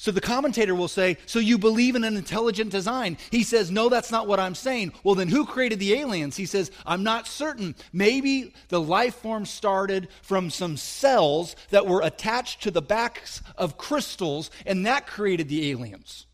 So 0.00 0.12
the 0.12 0.20
commentator 0.20 0.76
will 0.76 0.88
say, 0.88 1.18
So 1.26 1.40
you 1.40 1.58
believe 1.58 1.96
in 1.96 2.04
an 2.04 2.16
intelligent 2.16 2.70
design? 2.70 3.18
He 3.32 3.42
says, 3.42 3.68
No, 3.68 3.88
that's 3.88 4.12
not 4.12 4.28
what 4.28 4.38
I'm 4.38 4.54
saying. 4.54 4.92
Well, 5.02 5.16
then 5.16 5.26
who 5.26 5.44
created 5.44 5.80
the 5.80 5.94
aliens? 5.94 6.36
He 6.36 6.46
says, 6.46 6.70
I'm 6.86 7.02
not 7.02 7.26
certain. 7.26 7.74
Maybe 7.92 8.54
the 8.68 8.80
life 8.80 9.16
form 9.16 9.44
started 9.44 10.08
from 10.22 10.50
some 10.50 10.76
cells 10.76 11.56
that 11.70 11.88
were 11.88 12.00
attached 12.00 12.62
to 12.62 12.70
the 12.70 12.80
backs 12.80 13.42
of 13.56 13.76
crystals, 13.76 14.52
and 14.64 14.86
that 14.86 15.08
created 15.08 15.48
the 15.48 15.70
aliens. 15.70 16.26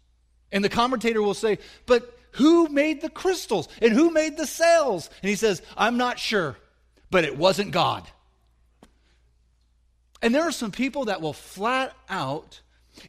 And 0.52 0.62
the 0.62 0.68
commentator 0.68 1.22
will 1.22 1.32
say, 1.32 1.58
But 1.86 2.18
who 2.32 2.68
made 2.68 3.00
the 3.00 3.08
crystals? 3.08 3.68
And 3.80 3.94
who 3.94 4.10
made 4.10 4.36
the 4.36 4.46
cells? 4.46 5.08
And 5.22 5.30
he 5.30 5.36
says, 5.36 5.62
I'm 5.74 5.96
not 5.96 6.18
sure 6.18 6.58
but 7.10 7.24
it 7.24 7.36
wasn't 7.36 7.70
God. 7.70 8.08
And 10.22 10.34
there 10.34 10.42
are 10.42 10.52
some 10.52 10.72
people 10.72 11.06
that 11.06 11.20
will 11.20 11.32
flat 11.32 11.94
out 12.08 12.60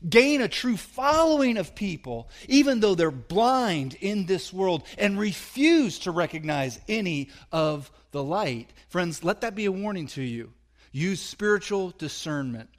gain 0.08 0.42
a 0.42 0.48
true 0.48 0.78
following 0.78 1.58
of 1.58 1.75
people, 1.75 2.30
even 2.48 2.80
though 2.80 2.96
they're 2.96 3.12
blind 3.12 3.96
in 4.02 4.25
this 4.25 4.52
world 4.52 4.84
and 4.98 5.20
refuse 5.20 6.00
to 6.00 6.12
recognize 6.12 6.80
any 6.88 7.30
of 7.52 7.92
the 8.12 8.24
light. 8.24 8.70
Friends, 8.90 9.24
let 9.24 9.42
that 9.42 9.56
be 9.56 9.66
a 9.66 9.72
warning 9.72 10.08
to 10.08 10.22
you. 10.22 10.52
Use 10.92 11.22
spiritual 11.22 11.92
discernment 11.98 12.70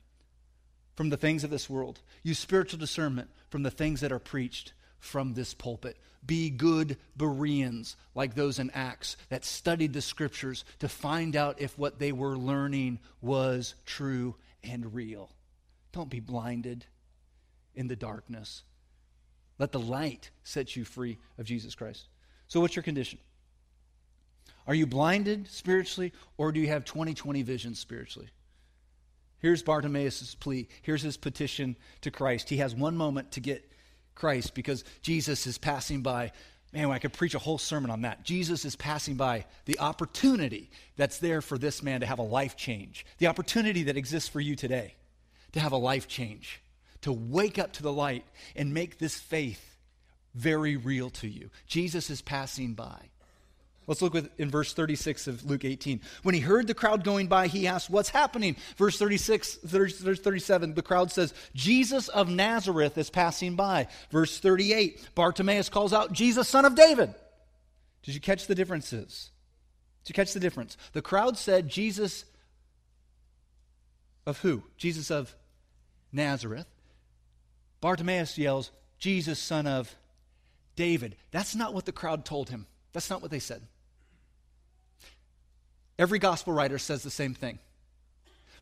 from 0.96 1.10
the 1.10 1.16
things 1.16 1.44
of 1.44 1.50
this 1.50 1.68
world, 1.68 2.00
use 2.22 2.38
spiritual 2.38 2.78
discernment 2.78 3.28
from 3.50 3.62
the 3.62 3.70
things 3.70 4.00
that 4.00 4.12
are 4.12 4.18
preached 4.18 4.72
from 4.98 5.34
this 5.34 5.54
pulpit 5.54 5.96
be 6.26 6.50
good 6.50 6.96
Bereans, 7.16 7.96
like 8.14 8.34
those 8.34 8.58
in 8.58 8.70
Acts, 8.70 9.16
that 9.28 9.44
studied 9.44 9.92
the 9.92 10.02
scriptures 10.02 10.64
to 10.80 10.88
find 10.88 11.36
out 11.36 11.60
if 11.60 11.78
what 11.78 11.98
they 11.98 12.12
were 12.12 12.36
learning 12.36 12.98
was 13.20 13.74
true 13.84 14.34
and 14.62 14.94
real. 14.94 15.30
Don't 15.92 16.10
be 16.10 16.20
blinded 16.20 16.84
in 17.74 17.88
the 17.88 17.96
darkness. 17.96 18.62
Let 19.58 19.72
the 19.72 19.80
light 19.80 20.30
set 20.44 20.76
you 20.76 20.84
free 20.84 21.18
of 21.38 21.46
Jesus 21.46 21.74
Christ. 21.74 22.08
So, 22.48 22.60
what's 22.60 22.76
your 22.76 22.82
condition? 22.82 23.18
Are 24.66 24.74
you 24.74 24.86
blinded 24.86 25.48
spiritually, 25.48 26.12
or 26.36 26.52
do 26.52 26.60
you 26.60 26.68
have 26.68 26.84
2020 26.84 27.42
vision 27.42 27.74
spiritually? 27.74 28.28
Here's 29.38 29.62
Bartimaeus' 29.62 30.34
plea. 30.34 30.68
Here's 30.82 31.02
his 31.02 31.16
petition 31.16 31.76
to 32.00 32.10
Christ. 32.10 32.48
He 32.48 32.56
has 32.56 32.74
one 32.74 32.96
moment 32.96 33.32
to 33.32 33.40
get 33.40 33.70
Christ 34.16 34.54
because 34.54 34.82
Jesus 35.02 35.46
is 35.46 35.58
passing 35.58 36.02
by. 36.02 36.32
Man, 36.72 36.90
I 36.90 36.98
could 36.98 37.12
preach 37.12 37.34
a 37.34 37.38
whole 37.38 37.58
sermon 37.58 37.90
on 37.90 38.02
that. 38.02 38.24
Jesus 38.24 38.64
is 38.64 38.74
passing 38.74 39.14
by 39.14 39.44
the 39.66 39.78
opportunity 39.78 40.68
that's 40.96 41.18
there 41.18 41.40
for 41.40 41.56
this 41.56 41.82
man 41.82 42.00
to 42.00 42.06
have 42.06 42.18
a 42.18 42.22
life 42.22 42.56
change, 42.56 43.06
the 43.18 43.28
opportunity 43.28 43.84
that 43.84 43.96
exists 43.96 44.28
for 44.28 44.40
you 44.40 44.56
today 44.56 44.94
to 45.52 45.60
have 45.60 45.72
a 45.72 45.76
life 45.76 46.06
change, 46.06 46.60
to 47.00 47.12
wake 47.12 47.58
up 47.58 47.72
to 47.72 47.82
the 47.82 47.92
light 47.92 48.26
and 48.56 48.74
make 48.74 48.98
this 48.98 49.16
faith 49.16 49.76
very 50.34 50.76
real 50.76 51.08
to 51.08 51.26
you. 51.26 51.48
Jesus 51.66 52.10
is 52.10 52.20
passing 52.20 52.74
by. 52.74 52.98
Let's 53.86 54.02
look 54.02 54.14
with, 54.14 54.30
in 54.38 54.50
verse 54.50 54.72
36 54.72 55.28
of 55.28 55.44
Luke 55.44 55.64
18. 55.64 56.00
When 56.24 56.34
he 56.34 56.40
heard 56.40 56.66
the 56.66 56.74
crowd 56.74 57.04
going 57.04 57.28
by, 57.28 57.46
he 57.46 57.68
asked, 57.68 57.88
What's 57.88 58.08
happening? 58.08 58.56
Verse 58.76 58.98
36, 58.98 59.54
30, 59.56 60.16
37, 60.16 60.74
the 60.74 60.82
crowd 60.82 61.12
says, 61.12 61.32
Jesus 61.54 62.08
of 62.08 62.28
Nazareth 62.28 62.98
is 62.98 63.10
passing 63.10 63.54
by. 63.54 63.86
Verse 64.10 64.38
38, 64.40 65.10
Bartimaeus 65.14 65.68
calls 65.68 65.92
out, 65.92 66.12
Jesus, 66.12 66.48
son 66.48 66.64
of 66.64 66.74
David. 66.74 67.14
Did 68.02 68.14
you 68.14 68.20
catch 68.20 68.46
the 68.46 68.56
differences? 68.56 69.30
Did 70.04 70.10
you 70.10 70.14
catch 70.14 70.32
the 70.32 70.40
difference? 70.40 70.76
The 70.92 71.02
crowd 71.02 71.38
said, 71.38 71.68
Jesus 71.68 72.24
of 74.26 74.38
who? 74.40 74.64
Jesus 74.76 75.12
of 75.12 75.34
Nazareth. 76.12 76.66
Bartimaeus 77.80 78.36
yells, 78.36 78.72
Jesus, 78.98 79.38
son 79.38 79.68
of 79.68 79.94
David. 80.74 81.16
That's 81.30 81.54
not 81.54 81.72
what 81.72 81.86
the 81.86 81.92
crowd 81.92 82.24
told 82.24 82.50
him. 82.50 82.66
That's 82.92 83.10
not 83.10 83.22
what 83.22 83.30
they 83.30 83.38
said. 83.38 83.62
Every 85.98 86.18
gospel 86.18 86.52
writer 86.52 86.78
says 86.78 87.02
the 87.02 87.10
same 87.10 87.34
thing. 87.34 87.58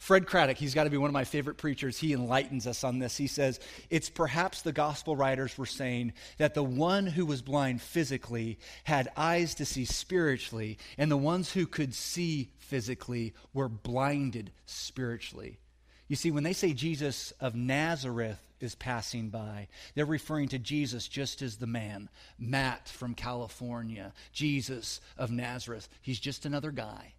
Fred 0.04 0.26
Craddock, 0.26 0.58
he's 0.58 0.74
got 0.74 0.84
to 0.84 0.90
be 0.90 0.98
one 0.98 1.08
of 1.08 1.14
my 1.14 1.24
favorite 1.24 1.56
preachers. 1.56 1.98
He 1.98 2.12
enlightens 2.12 2.66
us 2.66 2.84
on 2.84 2.98
this. 2.98 3.16
He 3.16 3.26
says, 3.26 3.58
It's 3.88 4.10
perhaps 4.10 4.60
the 4.60 4.70
gospel 4.70 5.16
writers 5.16 5.56
were 5.56 5.64
saying 5.64 6.12
that 6.36 6.52
the 6.52 6.62
one 6.62 7.06
who 7.06 7.24
was 7.24 7.40
blind 7.40 7.80
physically 7.80 8.58
had 8.84 9.08
eyes 9.16 9.54
to 9.54 9.64
see 9.64 9.86
spiritually, 9.86 10.76
and 10.98 11.10
the 11.10 11.16
ones 11.16 11.52
who 11.52 11.66
could 11.66 11.94
see 11.94 12.50
physically 12.58 13.32
were 13.54 13.70
blinded 13.70 14.50
spiritually. 14.66 15.58
You 16.06 16.16
see, 16.16 16.30
when 16.30 16.44
they 16.44 16.52
say 16.52 16.74
Jesus 16.74 17.32
of 17.40 17.54
Nazareth 17.54 18.46
is 18.60 18.74
passing 18.74 19.30
by, 19.30 19.68
they're 19.94 20.04
referring 20.04 20.48
to 20.48 20.58
Jesus 20.58 21.08
just 21.08 21.40
as 21.40 21.56
the 21.56 21.66
man, 21.66 22.10
Matt 22.38 22.90
from 22.90 23.14
California, 23.14 24.12
Jesus 24.34 25.00
of 25.16 25.30
Nazareth. 25.30 25.88
He's 26.02 26.20
just 26.20 26.44
another 26.44 26.72
guy. 26.72 27.14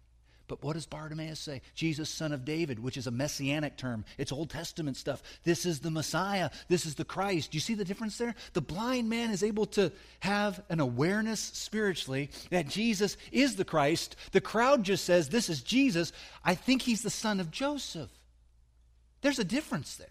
But 0.48 0.62
what 0.62 0.74
does 0.74 0.86
Bartimaeus 0.86 1.40
say? 1.40 1.62
Jesus, 1.74 2.08
son 2.08 2.32
of 2.32 2.44
David, 2.44 2.78
which 2.78 2.96
is 2.96 3.06
a 3.06 3.10
messianic 3.10 3.76
term. 3.76 4.04
It's 4.18 4.32
Old 4.32 4.50
Testament 4.50 4.96
stuff. 4.96 5.22
This 5.44 5.66
is 5.66 5.80
the 5.80 5.90
Messiah. 5.90 6.50
This 6.68 6.86
is 6.86 6.94
the 6.94 7.04
Christ. 7.04 7.50
Do 7.50 7.56
you 7.56 7.60
see 7.60 7.74
the 7.74 7.84
difference 7.84 8.18
there? 8.18 8.34
The 8.52 8.60
blind 8.60 9.08
man 9.08 9.30
is 9.30 9.42
able 9.42 9.66
to 9.66 9.90
have 10.20 10.62
an 10.68 10.80
awareness 10.80 11.40
spiritually 11.40 12.30
that 12.50 12.68
Jesus 12.68 13.16
is 13.32 13.56
the 13.56 13.64
Christ. 13.64 14.16
The 14.32 14.40
crowd 14.40 14.84
just 14.84 15.04
says, 15.04 15.28
This 15.28 15.48
is 15.48 15.62
Jesus. 15.62 16.12
I 16.44 16.54
think 16.54 16.82
he's 16.82 17.02
the 17.02 17.10
son 17.10 17.40
of 17.40 17.50
Joseph. 17.50 18.10
There's 19.22 19.38
a 19.38 19.44
difference 19.44 19.96
there. 19.96 20.08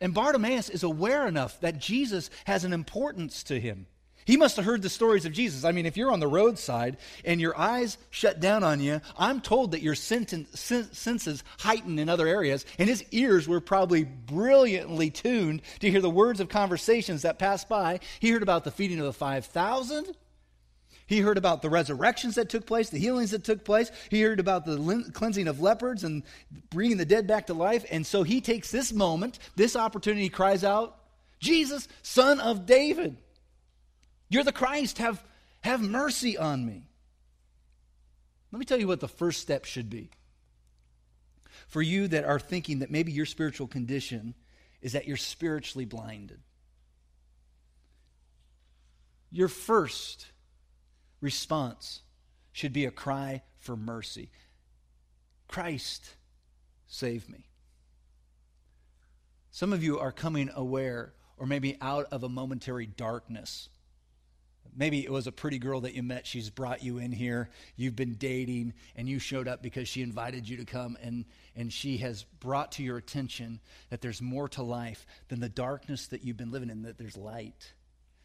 And 0.00 0.12
Bartimaeus 0.12 0.68
is 0.68 0.82
aware 0.82 1.26
enough 1.26 1.58
that 1.60 1.78
Jesus 1.78 2.28
has 2.44 2.64
an 2.64 2.72
importance 2.72 3.42
to 3.44 3.58
him. 3.58 3.86
He 4.26 4.36
must 4.36 4.56
have 4.56 4.64
heard 4.64 4.82
the 4.82 4.90
stories 4.90 5.24
of 5.24 5.32
Jesus. 5.32 5.64
I 5.64 5.72
mean, 5.72 5.86
if 5.86 5.96
you're 5.96 6.10
on 6.10 6.20
the 6.20 6.26
roadside 6.26 6.96
and 7.24 7.40
your 7.40 7.56
eyes 7.56 7.96
shut 8.10 8.40
down 8.40 8.64
on 8.64 8.80
you, 8.80 9.00
I'm 9.16 9.40
told 9.40 9.70
that 9.70 9.82
your 9.82 9.94
senses 9.94 11.44
heighten 11.60 11.98
in 11.98 12.08
other 12.08 12.26
areas, 12.26 12.66
and 12.78 12.88
his 12.88 13.04
ears 13.12 13.46
were 13.46 13.60
probably 13.60 14.02
brilliantly 14.02 15.10
tuned 15.10 15.62
to 15.78 15.90
hear 15.90 16.00
the 16.00 16.10
words 16.10 16.40
of 16.40 16.48
conversations 16.48 17.22
that 17.22 17.38
passed 17.38 17.68
by. 17.68 18.00
He 18.18 18.30
heard 18.30 18.42
about 18.42 18.64
the 18.64 18.72
feeding 18.72 18.98
of 18.98 19.06
the 19.06 19.12
5,000. 19.12 20.16
He 21.06 21.20
heard 21.20 21.38
about 21.38 21.62
the 21.62 21.70
resurrections 21.70 22.34
that 22.34 22.48
took 22.48 22.66
place, 22.66 22.90
the 22.90 22.98
healings 22.98 23.30
that 23.30 23.44
took 23.44 23.64
place. 23.64 23.92
He 24.10 24.22
heard 24.22 24.40
about 24.40 24.64
the 24.64 25.08
cleansing 25.14 25.46
of 25.46 25.60
leopards 25.60 26.02
and 26.02 26.24
bringing 26.70 26.96
the 26.96 27.04
dead 27.04 27.28
back 27.28 27.46
to 27.46 27.54
life. 27.54 27.84
And 27.92 28.04
so 28.04 28.24
he 28.24 28.40
takes 28.40 28.72
this 28.72 28.92
moment, 28.92 29.38
this 29.54 29.76
opportunity, 29.76 30.28
cries 30.28 30.64
out, 30.64 30.98
Jesus, 31.38 31.86
son 32.02 32.40
of 32.40 32.66
David, 32.66 33.18
you're 34.28 34.44
the 34.44 34.52
Christ. 34.52 34.98
Have, 34.98 35.22
have 35.60 35.80
mercy 35.80 36.36
on 36.36 36.64
me. 36.64 36.88
Let 38.52 38.58
me 38.58 38.64
tell 38.64 38.78
you 38.78 38.88
what 38.88 39.00
the 39.00 39.08
first 39.08 39.40
step 39.40 39.64
should 39.64 39.90
be. 39.90 40.10
For 41.68 41.82
you 41.82 42.08
that 42.08 42.24
are 42.24 42.38
thinking 42.38 42.80
that 42.80 42.90
maybe 42.90 43.12
your 43.12 43.26
spiritual 43.26 43.66
condition 43.66 44.34
is 44.80 44.92
that 44.92 45.06
you're 45.06 45.16
spiritually 45.16 45.84
blinded. 45.84 46.40
Your 49.30 49.48
first 49.48 50.26
response 51.20 52.02
should 52.52 52.72
be 52.72 52.84
a 52.86 52.90
cry 52.90 53.42
for 53.58 53.76
mercy 53.76 54.30
Christ, 55.48 56.16
save 56.86 57.28
me. 57.28 57.46
Some 59.50 59.72
of 59.72 59.82
you 59.82 59.98
are 59.98 60.12
coming 60.12 60.50
aware 60.54 61.14
or 61.36 61.46
maybe 61.46 61.76
out 61.80 62.06
of 62.10 62.24
a 62.24 62.28
momentary 62.28 62.86
darkness. 62.86 63.68
Maybe 64.78 65.02
it 65.02 65.10
was 65.10 65.26
a 65.26 65.32
pretty 65.32 65.58
girl 65.58 65.80
that 65.80 65.94
you 65.94 66.02
met. 66.02 66.26
She's 66.26 66.50
brought 66.50 66.82
you 66.82 66.98
in 66.98 67.10
here. 67.10 67.48
You've 67.76 67.96
been 67.96 68.14
dating, 68.14 68.74
and 68.94 69.08
you 69.08 69.18
showed 69.18 69.48
up 69.48 69.62
because 69.62 69.88
she 69.88 70.02
invited 70.02 70.46
you 70.46 70.58
to 70.58 70.66
come, 70.66 70.98
and, 71.02 71.24
and 71.56 71.72
she 71.72 71.96
has 71.98 72.24
brought 72.40 72.72
to 72.72 72.82
your 72.82 72.98
attention 72.98 73.60
that 73.88 74.02
there's 74.02 74.20
more 74.20 74.48
to 74.50 74.62
life 74.62 75.06
than 75.28 75.40
the 75.40 75.48
darkness 75.48 76.08
that 76.08 76.22
you've 76.22 76.36
been 76.36 76.50
living 76.50 76.68
in, 76.68 76.82
that 76.82 76.98
there's 76.98 77.16
light. 77.16 77.72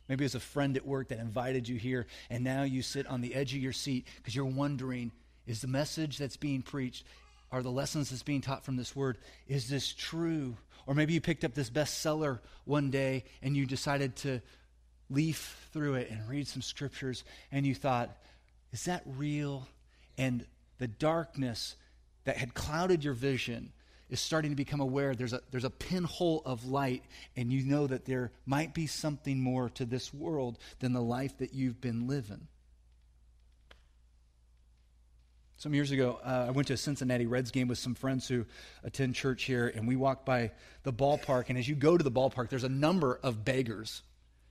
Maybe 0.10 0.26
it 0.26 0.26
was 0.26 0.36
a 0.36 0.42
friend 0.42 0.76
at 0.76 0.86
work 0.86 1.08
that 1.08 1.20
invited 1.20 1.70
you 1.70 1.78
here, 1.78 2.06
and 2.30 2.44
now 2.44 2.64
you 2.64 2.82
sit 2.82 3.08
on 3.08 3.22
the 3.22 3.34
edge 3.34 3.54
of 3.54 3.62
your 3.62 3.72
seat 3.72 4.06
because 4.18 4.36
you're 4.36 4.46
wondering 4.46 5.14
is 5.48 5.62
the 5.62 5.68
message 5.68 6.18
that's 6.18 6.38
being 6.38 6.62
preached, 6.62 7.06
are 7.52 7.64
the 7.64 7.72
lessons 7.72 8.10
that's 8.10 8.24
being 8.24 8.42
taught 8.42 8.64
from 8.64 8.76
this 8.76 8.96
word, 8.96 9.18
is 9.48 9.70
this 9.70 9.94
true? 9.94 10.56
Or 10.86 10.94
maybe 10.94 11.14
you 11.14 11.22
picked 11.22 11.44
up 11.44 11.54
this 11.54 11.70
bestseller 11.70 12.40
one 12.66 12.90
day 12.92 13.24
and 13.42 13.56
you 13.56 13.66
decided 13.66 14.16
to 14.18 14.42
leaf 15.12 15.68
through 15.74 15.96
it 15.96 16.10
and 16.10 16.28
read 16.30 16.48
some 16.48 16.62
scriptures, 16.62 17.24
and 17.52 17.66
you 17.66 17.76
thought, 17.76 18.18
is 18.72 18.86
that 18.86 19.04
real? 19.06 19.68
And 20.18 20.46
the 20.78 20.88
darkness 20.88 21.76
that 22.24 22.38
had 22.38 22.54
clouded 22.54 23.04
your 23.04 23.14
vision 23.14 23.72
is 24.10 24.20
starting 24.20 24.52
to 24.52 24.56
become 24.56 24.82
aware 24.82 25.16
there's 25.16 25.34
a, 25.34 25.42
there's 25.52 25.64
a 25.64 25.70
pinhole 25.70 26.42
of 26.46 26.66
light, 26.66 27.04
and 27.36 27.52
you 27.52 27.64
know 27.64 27.88
that 27.88 28.06
there 28.06 28.32
might 28.46 28.74
be 28.74 28.88
something 28.88 29.40
more 29.40 29.70
to 29.70 29.86
this 29.86 30.14
world 30.14 30.58
than 30.80 30.94
the 30.94 31.02
life 31.02 31.38
that 31.38 31.54
you've 31.54 31.80
been 31.80 32.08
living. 32.08 32.48
Some 35.56 35.76
years 35.76 35.92
ago, 35.92 36.20
uh, 36.26 36.46
I 36.48 36.52
went 36.52 36.68
to 36.70 36.74
a 36.74 36.78
Cincinnati 36.78 37.28
Reds 37.28 37.52
game 37.52 37.68
with 37.68 37.78
some 37.78 37.94
friends 37.94 38.28
who 38.28 38.46
attend 38.84 39.14
church 39.14 39.44
here, 39.44 39.68
and 39.68 39.88
we 39.88 39.96
walked 39.96 40.26
by 40.26 40.52
the 40.82 40.92
ballpark. 40.92 41.50
And 41.50 41.58
as 41.58 41.70
you 41.70 41.76
go 41.76 41.98
to 41.98 42.04
the 42.04 42.12
ballpark, 42.12 42.50
there's 42.50 42.64
a 42.64 42.70
number 42.70 43.20
of 43.22 43.46
beggars 43.46 44.02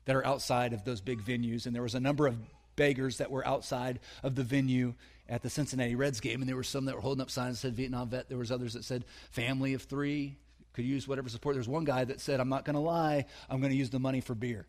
that 0.04 0.16
are 0.16 0.26
outside 0.26 0.72
of 0.72 0.84
those 0.84 1.00
big 1.00 1.22
venues. 1.22 1.66
And 1.66 1.74
there 1.74 1.82
was 1.82 1.94
a 1.94 2.00
number 2.00 2.26
of 2.26 2.36
beggars 2.76 3.18
that 3.18 3.30
were 3.30 3.46
outside 3.46 4.00
of 4.22 4.34
the 4.34 4.42
venue 4.42 4.94
at 5.28 5.42
the 5.42 5.50
Cincinnati 5.50 5.94
Reds 5.94 6.20
game, 6.20 6.40
and 6.40 6.48
there 6.48 6.56
were 6.56 6.62
some 6.64 6.86
that 6.86 6.94
were 6.94 7.00
holding 7.00 7.22
up 7.22 7.30
signs 7.30 7.56
that 7.56 7.68
said 7.68 7.76
Vietnam 7.76 8.08
vet. 8.08 8.28
There 8.28 8.38
was 8.38 8.50
others 8.50 8.72
that 8.74 8.84
said 8.84 9.04
family 9.30 9.74
of 9.74 9.82
three 9.82 10.36
could 10.72 10.84
use 10.84 11.06
whatever 11.06 11.28
support. 11.28 11.54
There's 11.54 11.68
one 11.68 11.84
guy 11.84 12.04
that 12.04 12.20
said, 12.20 12.40
"I'm 12.40 12.48
not 12.48 12.64
going 12.64 12.74
to 12.74 12.80
lie, 12.80 13.26
I'm 13.48 13.60
going 13.60 13.70
to 13.70 13.76
use 13.76 13.90
the 13.90 14.00
money 14.00 14.20
for 14.20 14.34
beer." 14.34 14.66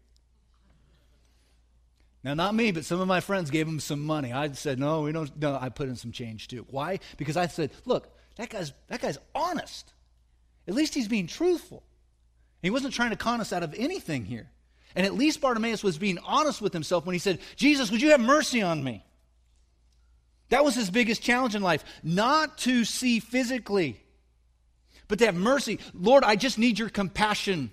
Now, 2.24 2.36
not 2.36 2.54
me, 2.54 2.72
but 2.72 2.86
some 2.86 3.02
of 3.02 3.08
my 3.08 3.20
friends 3.20 3.50
gave 3.50 3.68
him 3.68 3.80
some 3.80 4.06
money. 4.06 4.32
I 4.32 4.52
said, 4.52 4.78
"No, 4.78 5.02
we 5.02 5.12
don't." 5.12 5.36
No, 5.40 5.58
I 5.60 5.70
put 5.70 5.90
in 5.90 5.96
some 5.96 6.12
change 6.12 6.48
too. 6.48 6.68
Why? 6.70 7.00
Because 7.18 7.38
I 7.38 7.48
said, 7.48 7.72
"Look, 7.86 8.16
that 8.36 8.50
guy's 8.50 8.74
that 8.88 9.02
guy's 9.02 9.18
honest. 9.34 9.94
At 10.68 10.76
least 10.76 10.94
he's 10.94 11.08
being 11.08 11.26
truthful. 11.26 11.82
He 12.62 12.70
wasn't 12.70 12.94
trying 12.94 13.10
to 13.10 13.16
con 13.16 13.42
us 13.42 13.52
out 13.52 13.64
of 13.64 13.74
anything 13.74 14.26
here." 14.26 14.52
And 14.96 15.06
at 15.06 15.16
least 15.16 15.42
Bartimaeus 15.42 15.84
was 15.84 15.98
being 15.98 16.18
honest 16.20 16.62
with 16.62 16.74
himself 16.74 17.06
when 17.06 17.14
he 17.14 17.20
said, 17.20 17.40
Jesus, 17.56 17.92
would 17.92 18.02
you 18.02 18.12
have 18.12 18.20
mercy 18.20 18.62
on 18.62 18.84
me? 18.84 19.04
That 20.50 20.66
was 20.66 20.76
his 20.76 20.90
biggest 20.90 21.22
challenge 21.22 21.56
in 21.56 21.62
life. 21.62 21.84
Not 22.04 22.58
to 22.60 22.84
see 22.84 23.20
physically, 23.20 24.02
but 25.08 25.20
to 25.20 25.26
have 25.26 25.36
mercy. 25.36 25.80
Lord, 25.94 26.24
I 26.24 26.36
just 26.36 26.58
need 26.58 26.78
your 26.78 26.90
compassion 26.90 27.72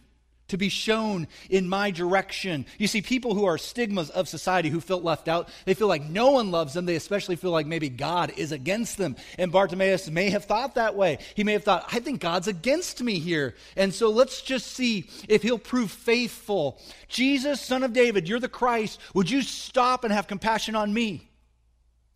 to 0.48 0.56
be 0.56 0.68
shown 0.68 1.28
in 1.48 1.68
my 1.68 1.90
direction. 1.90 2.66
You 2.78 2.88
see, 2.88 3.02
people 3.02 3.34
who 3.34 3.44
are 3.44 3.58
stigmas 3.58 4.10
of 4.10 4.28
society 4.28 4.68
who 4.68 4.80
felt 4.80 5.04
left 5.04 5.28
out, 5.28 5.48
they 5.64 5.74
feel 5.74 5.88
like 5.88 6.04
no 6.04 6.32
one 6.32 6.50
loves 6.50 6.74
them. 6.74 6.86
They 6.86 6.96
especially 6.96 7.36
feel 7.36 7.50
like 7.50 7.66
maybe 7.66 7.88
God 7.88 8.32
is 8.36 8.52
against 8.52 8.98
them. 8.98 9.16
And 9.38 9.52
Bartimaeus 9.52 10.10
may 10.10 10.30
have 10.30 10.44
thought 10.44 10.74
that 10.74 10.96
way. 10.96 11.18
He 11.34 11.44
may 11.44 11.52
have 11.52 11.64
thought, 11.64 11.88
I 11.92 12.00
think 12.00 12.20
God's 12.20 12.48
against 12.48 13.02
me 13.02 13.18
here. 13.18 13.54
And 13.76 13.94
so 13.94 14.10
let's 14.10 14.42
just 14.42 14.68
see 14.68 15.08
if 15.28 15.42
he'll 15.42 15.58
prove 15.58 15.90
faithful. 15.90 16.80
Jesus, 17.08 17.60
son 17.60 17.82
of 17.82 17.92
David, 17.92 18.28
you're 18.28 18.40
the 18.40 18.48
Christ. 18.48 19.00
Would 19.14 19.30
you 19.30 19.42
stop 19.42 20.04
and 20.04 20.12
have 20.12 20.26
compassion 20.26 20.74
on 20.74 20.92
me? 20.92 21.27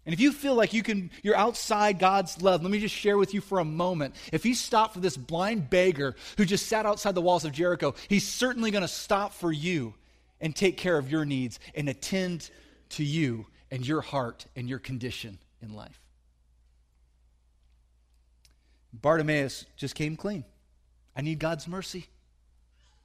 And 0.04 0.12
if 0.12 0.20
you 0.20 0.32
feel 0.32 0.54
like 0.54 0.72
you 0.72 0.82
can, 0.82 1.10
you're 1.22 1.36
outside 1.36 1.98
God's 1.98 2.42
love, 2.42 2.62
let 2.62 2.70
me 2.70 2.80
just 2.80 2.94
share 2.94 3.16
with 3.16 3.34
you 3.34 3.40
for 3.40 3.60
a 3.60 3.64
moment. 3.64 4.16
If 4.32 4.42
he 4.42 4.54
stopped 4.54 4.94
for 4.94 5.00
this 5.00 5.16
blind 5.16 5.70
beggar 5.70 6.16
who 6.36 6.44
just 6.44 6.66
sat 6.66 6.86
outside 6.86 7.14
the 7.14 7.20
walls 7.20 7.44
of 7.44 7.52
Jericho, 7.52 7.94
he's 8.08 8.26
certainly 8.26 8.72
going 8.72 8.82
to 8.82 8.88
stop 8.88 9.32
for 9.32 9.52
you 9.52 9.94
and 10.40 10.56
take 10.56 10.76
care 10.76 10.98
of 10.98 11.10
your 11.10 11.24
needs 11.24 11.60
and 11.74 11.88
attend 11.88 12.50
to 12.90 13.04
you 13.04 13.46
and 13.70 13.86
your 13.86 14.00
heart 14.00 14.46
and 14.56 14.68
your 14.68 14.80
condition 14.80 15.38
in 15.62 15.72
life. 15.72 16.00
Bartimaeus 18.92 19.64
just 19.76 19.94
came 19.94 20.16
clean. 20.16 20.44
I 21.16 21.22
need 21.22 21.38
God's 21.38 21.68
mercy. 21.68 22.08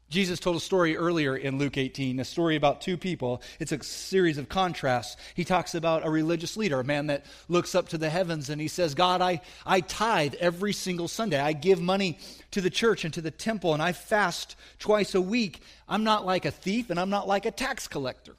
Jesus 0.10 0.40
told 0.40 0.56
a 0.56 0.62
story 0.62 0.96
earlier 0.96 1.36
in 1.36 1.58
Luke 1.58 1.78
18, 1.78 2.22
a 2.22 2.26
story 2.26 2.56
about 2.56 2.80
two 2.80 2.96
people. 2.96 3.42
It's 3.60 3.74
a 3.74 3.84
series 3.84 4.38
of 4.38 4.48
contrasts. 4.48 5.18
He 5.36 5.44
talks 5.44 5.76
about 5.76 6.06
a 6.06 6.10
religious 6.10 6.56
leader, 6.56 6.80
a 6.80 6.84
man 6.84 7.08
that 7.08 7.26
looks 7.50 7.76
up 7.76 7.90
to 7.90 7.98
the 7.98 8.10
heavens 8.10 8.50
and 8.50 8.62
he 8.62 8.70
says, 8.70 8.96
God, 8.96 9.22
I, 9.22 9.42
I 9.66 9.82
tithe 9.82 10.36
every 10.40 10.72
single 10.72 11.10
Sunday. 11.10 11.40
I 11.40 11.52
give 11.52 11.82
money 11.82 12.20
to 12.52 12.62
the 12.62 12.70
church 12.70 13.04
and 13.04 13.14
to 13.16 13.22
the 13.22 13.32
temple, 13.32 13.74
and 13.74 13.84
I 13.84 13.92
fast 13.92 14.56
twice 14.80 15.14
a 15.14 15.22
week. 15.22 15.62
I'm 15.90 16.06
not 16.06 16.26
like 16.26 16.46
a 16.46 16.52
thief 16.52 16.90
and 16.90 16.98
I'm 17.00 17.10
not 17.10 17.28
like 17.28 17.46
a 17.46 17.52
tax 17.52 17.90
collector. 17.90 18.38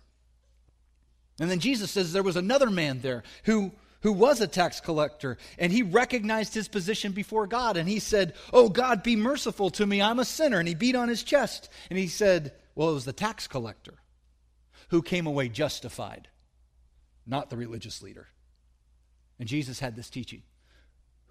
And 1.39 1.51
then 1.51 1.61
Jesus 1.61 1.91
says 1.91 2.13
there 2.13 2.23
was 2.23 2.37
another 2.37 2.71
man 2.71 3.01
there 3.01 3.25
who 3.45 3.73
who 4.03 4.13
was 4.13 4.41
a 4.41 4.47
tax 4.47 4.81
collector, 4.81 5.39
and 5.59 5.73
he 5.73 5.83
recognized 5.83 6.55
his 6.55 6.69
position 6.69 7.13
before 7.13 7.47
God, 7.47 7.77
and 7.77 7.89
he 7.89 7.99
said, 7.99 8.35
Oh, 8.53 8.69
God, 8.69 9.03
be 9.03 9.17
merciful 9.17 9.71
to 9.71 9.87
me. 9.87 10.01
I'm 10.01 10.21
a 10.21 10.25
sinner. 10.25 10.59
And 10.59 10.69
he 10.69 10.75
beat 10.75 10.95
on 10.95 11.09
his 11.09 11.23
chest, 11.23 11.69
and 11.91 11.99
he 11.99 12.07
said, 12.07 12.53
Well, 12.75 12.91
it 12.91 12.95
was 12.95 13.05
the 13.05 13.13
tax 13.13 13.49
collector 13.49 13.95
who 14.91 15.03
came 15.03 15.27
away 15.27 15.49
justified, 15.49 16.29
not 17.27 17.51
the 17.51 17.57
religious 17.57 18.03
leader. 18.03 18.29
And 19.39 19.49
Jesus 19.49 19.81
had 19.81 19.97
this 19.97 20.11
teaching 20.11 20.43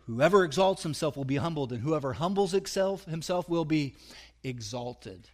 Whoever 0.07 0.45
exalts 0.45 0.83
himself 0.83 1.17
will 1.17 1.25
be 1.25 1.35
humbled, 1.35 1.73
and 1.73 1.81
whoever 1.81 2.13
humbles 2.13 2.51
himself, 2.51 3.03
himself 3.05 3.49
will 3.49 3.65
be 3.65 3.95
exalted. 4.41 5.27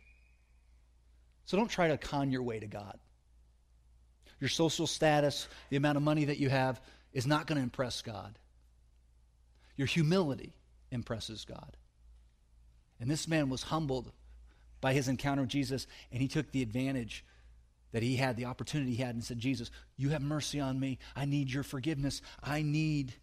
So 1.45 1.57
don't 1.57 1.69
try 1.69 1.89
to 1.89 1.97
con 1.97 2.31
your 2.31 2.41
way 2.41 2.59
to 2.59 2.65
God. 2.65 2.97
Your 4.39 4.49
social 4.49 4.87
status, 4.87 5.47
the 5.69 5.77
amount 5.77 5.97
of 5.97 6.03
money 6.03 6.25
that 6.25 6.39
you 6.39 6.49
have, 6.49 6.81
is 7.13 7.27
not 7.27 7.47
going 7.47 7.57
to 7.57 7.63
impress 7.63 8.01
God. 8.01 8.37
Your 9.75 9.87
humility 9.87 10.53
impresses 10.91 11.45
God. 11.45 11.77
And 12.99 13.09
this 13.09 13.27
man 13.27 13.49
was 13.49 13.63
humbled 13.63 14.11
by 14.81 14.93
his 14.93 15.07
encounter 15.07 15.41
with 15.41 15.49
Jesus, 15.49 15.87
and 16.11 16.21
he 16.21 16.27
took 16.27 16.51
the 16.51 16.61
advantage 16.61 17.25
that 17.91 18.03
he 18.03 18.15
had, 18.15 18.35
the 18.35 18.45
opportunity 18.45 18.95
he 18.95 19.03
had, 19.03 19.15
and 19.15 19.23
said, 19.23 19.39
Jesus, 19.39 19.71
you 19.97 20.09
have 20.09 20.21
mercy 20.21 20.59
on 20.59 20.79
me. 20.79 20.99
I 21.15 21.25
need 21.25 21.51
your 21.51 21.63
forgiveness. 21.63 22.21
I 22.41 22.61
need, 22.61 23.13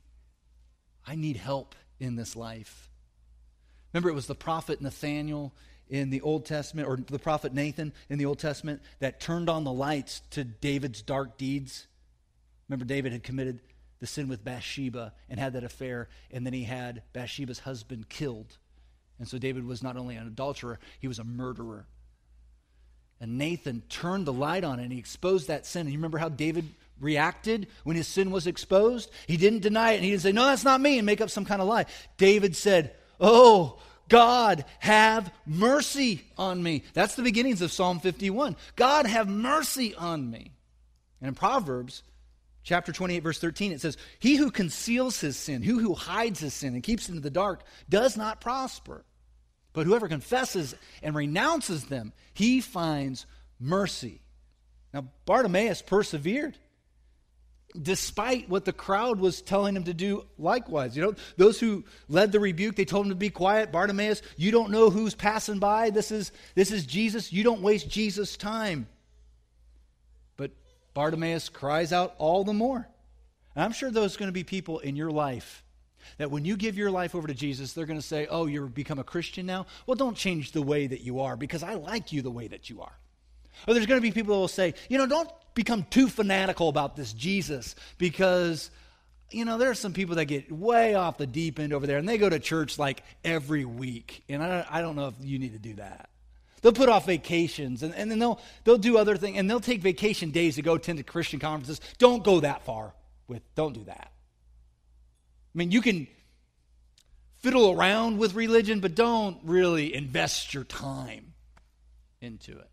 I 1.06 1.16
need 1.16 1.36
help 1.36 1.74
in 1.98 2.16
this 2.16 2.36
life. 2.36 2.88
Remember, 3.92 4.08
it 4.08 4.14
was 4.14 4.26
the 4.26 4.34
prophet 4.34 4.80
Nathaniel 4.80 5.52
in 5.88 6.10
the 6.10 6.20
Old 6.20 6.46
Testament, 6.46 6.88
or 6.88 6.96
the 6.96 7.18
prophet 7.18 7.52
Nathan 7.52 7.92
in 8.08 8.18
the 8.18 8.26
Old 8.26 8.38
Testament, 8.38 8.80
that 9.00 9.20
turned 9.20 9.50
on 9.50 9.64
the 9.64 9.72
lights 9.72 10.22
to 10.30 10.44
David's 10.44 11.02
dark 11.02 11.36
deeds. 11.36 11.88
Remember, 12.68 12.84
David 12.84 13.12
had 13.12 13.24
committed 13.24 13.60
the 14.00 14.06
sin 14.06 14.28
with 14.28 14.44
Bathsheba 14.44 15.12
and 15.28 15.38
had 15.38 15.52
that 15.52 15.64
affair, 15.64 16.08
and 16.30 16.44
then 16.44 16.52
he 16.52 16.64
had 16.64 17.02
Bathsheba's 17.12 17.60
husband 17.60 18.08
killed. 18.08 18.56
And 19.18 19.28
so 19.28 19.38
David 19.38 19.66
was 19.66 19.82
not 19.82 19.96
only 19.96 20.16
an 20.16 20.26
adulterer, 20.26 20.78
he 20.98 21.06
was 21.06 21.18
a 21.18 21.24
murderer. 21.24 21.86
And 23.20 23.36
Nathan 23.36 23.82
turned 23.90 24.26
the 24.26 24.32
light 24.32 24.64
on 24.64 24.80
and 24.80 24.90
he 24.90 24.98
exposed 24.98 25.48
that 25.48 25.66
sin. 25.66 25.82
And 25.82 25.90
you 25.90 25.98
remember 25.98 26.16
how 26.16 26.30
David 26.30 26.66
reacted 26.98 27.68
when 27.84 27.96
his 27.96 28.08
sin 28.08 28.30
was 28.30 28.46
exposed? 28.46 29.10
He 29.26 29.36
didn't 29.36 29.60
deny 29.60 29.92
it 29.92 29.96
and 29.96 30.04
he 30.04 30.10
didn't 30.10 30.22
say, 30.22 30.32
No, 30.32 30.46
that's 30.46 30.64
not 30.64 30.80
me, 30.80 30.96
and 30.96 31.04
make 31.04 31.20
up 31.20 31.28
some 31.28 31.44
kind 31.44 31.60
of 31.60 31.68
lie. 31.68 31.84
David 32.16 32.56
said, 32.56 32.94
Oh, 33.20 33.78
God, 34.08 34.64
have 34.78 35.30
mercy 35.44 36.24
on 36.38 36.62
me. 36.62 36.82
That's 36.94 37.14
the 37.14 37.22
beginnings 37.22 37.60
of 37.60 37.70
Psalm 37.70 38.00
51. 38.00 38.56
God, 38.74 39.06
have 39.06 39.28
mercy 39.28 39.94
on 39.94 40.30
me. 40.30 40.52
And 41.20 41.28
in 41.28 41.34
Proverbs, 41.34 42.02
Chapter 42.62 42.92
28, 42.92 43.22
verse 43.22 43.38
13, 43.38 43.72
it 43.72 43.80
says, 43.80 43.96
He 44.18 44.36
who 44.36 44.50
conceals 44.50 45.20
his 45.20 45.36
sin, 45.36 45.62
who 45.62 45.78
who 45.78 45.94
hides 45.94 46.40
his 46.40 46.54
sin 46.54 46.74
and 46.74 46.82
keeps 46.82 47.08
it 47.08 47.14
in 47.14 47.22
the 47.22 47.30
dark, 47.30 47.62
does 47.88 48.16
not 48.16 48.40
prosper. 48.40 49.04
But 49.72 49.86
whoever 49.86 50.08
confesses 50.08 50.74
and 51.02 51.14
renounces 51.14 51.84
them, 51.84 52.12
he 52.34 52.60
finds 52.60 53.26
mercy. 53.58 54.20
Now, 54.92 55.06
Bartimaeus 55.24 55.82
persevered 55.82 56.58
despite 57.80 58.48
what 58.48 58.64
the 58.64 58.72
crowd 58.72 59.20
was 59.20 59.42
telling 59.42 59.76
him 59.76 59.84
to 59.84 59.94
do 59.94 60.26
likewise. 60.38 60.96
You 60.96 61.02
know, 61.02 61.14
those 61.36 61.60
who 61.60 61.84
led 62.08 62.32
the 62.32 62.40
rebuke, 62.40 62.76
they 62.76 62.84
told 62.84 63.06
him 63.06 63.10
to 63.10 63.16
be 63.16 63.30
quiet. 63.30 63.70
Bartimaeus, 63.70 64.22
you 64.36 64.50
don't 64.50 64.70
know 64.70 64.90
who's 64.90 65.14
passing 65.14 65.60
by. 65.60 65.90
This 65.90 66.10
is, 66.10 66.32
this 66.54 66.72
is 66.72 66.84
Jesus. 66.84 67.32
You 67.32 67.44
don't 67.44 67.62
waste 67.62 67.88
Jesus' 67.88 68.36
time. 68.36 68.88
Bartimaeus 71.00 71.48
cries 71.48 71.94
out 71.94 72.14
all 72.18 72.44
the 72.44 72.52
more. 72.52 72.86
And 73.54 73.64
I'm 73.64 73.72
sure 73.72 73.90
there's 73.90 74.18
going 74.18 74.28
to 74.28 74.34
be 74.34 74.44
people 74.44 74.80
in 74.80 74.96
your 74.96 75.10
life 75.10 75.64
that 76.18 76.30
when 76.30 76.44
you 76.44 76.58
give 76.58 76.76
your 76.76 76.90
life 76.90 77.14
over 77.14 77.26
to 77.26 77.32
Jesus, 77.32 77.72
they're 77.72 77.86
going 77.86 77.98
to 77.98 78.06
say, 78.06 78.26
Oh, 78.28 78.44
you've 78.44 78.74
become 78.74 78.98
a 78.98 79.04
Christian 79.04 79.46
now? 79.46 79.64
Well, 79.86 79.94
don't 79.94 80.14
change 80.14 80.52
the 80.52 80.60
way 80.60 80.86
that 80.86 81.00
you 81.00 81.20
are 81.20 81.38
because 81.38 81.62
I 81.62 81.72
like 81.72 82.12
you 82.12 82.20
the 82.20 82.30
way 82.30 82.48
that 82.48 82.68
you 82.68 82.82
are. 82.82 82.92
Or 83.66 83.72
there's 83.72 83.86
going 83.86 83.98
to 83.98 84.02
be 84.02 84.10
people 84.10 84.34
that 84.34 84.40
will 84.40 84.46
say, 84.46 84.74
You 84.90 84.98
know, 84.98 85.06
don't 85.06 85.30
become 85.54 85.86
too 85.88 86.06
fanatical 86.06 86.68
about 86.68 86.96
this 86.96 87.14
Jesus 87.14 87.76
because, 87.96 88.70
you 89.30 89.46
know, 89.46 89.56
there 89.56 89.70
are 89.70 89.74
some 89.74 89.94
people 89.94 90.16
that 90.16 90.26
get 90.26 90.52
way 90.52 90.96
off 90.96 91.16
the 91.16 91.26
deep 91.26 91.58
end 91.58 91.72
over 91.72 91.86
there 91.86 91.96
and 91.96 92.06
they 92.06 92.18
go 92.18 92.28
to 92.28 92.38
church 92.38 92.78
like 92.78 93.02
every 93.24 93.64
week. 93.64 94.22
And 94.28 94.42
I, 94.42 94.66
I 94.68 94.82
don't 94.82 94.96
know 94.96 95.08
if 95.08 95.14
you 95.22 95.38
need 95.38 95.54
to 95.54 95.58
do 95.58 95.76
that. 95.76 96.09
They'll 96.62 96.72
put 96.72 96.88
off 96.88 97.06
vacations 97.06 97.82
and, 97.82 97.94
and 97.94 98.10
then 98.10 98.18
they'll, 98.18 98.40
they'll 98.64 98.78
do 98.78 98.98
other 98.98 99.16
things 99.16 99.38
and 99.38 99.48
they'll 99.48 99.60
take 99.60 99.80
vacation 99.80 100.30
days 100.30 100.56
to 100.56 100.62
go 100.62 100.74
attend 100.74 101.04
Christian 101.06 101.40
conferences. 101.40 101.80
Don't 101.98 102.22
go 102.22 102.40
that 102.40 102.64
far 102.64 102.92
with, 103.28 103.42
don't 103.54 103.72
do 103.72 103.84
that. 103.84 104.12
I 105.54 105.58
mean, 105.58 105.70
you 105.70 105.80
can 105.80 106.06
fiddle 107.38 107.70
around 107.70 108.18
with 108.18 108.34
religion, 108.34 108.80
but 108.80 108.94
don't 108.94 109.38
really 109.44 109.94
invest 109.94 110.52
your 110.52 110.64
time 110.64 111.32
into 112.20 112.52
it. 112.52 112.68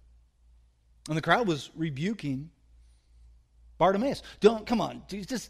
And 1.07 1.17
the 1.17 1.21
crowd 1.21 1.47
was 1.47 1.69
rebuking 1.75 2.49
Bartimaeus. 3.77 4.21
Don't, 4.41 4.65
come 4.65 4.81
on, 4.81 5.03
just 5.07 5.49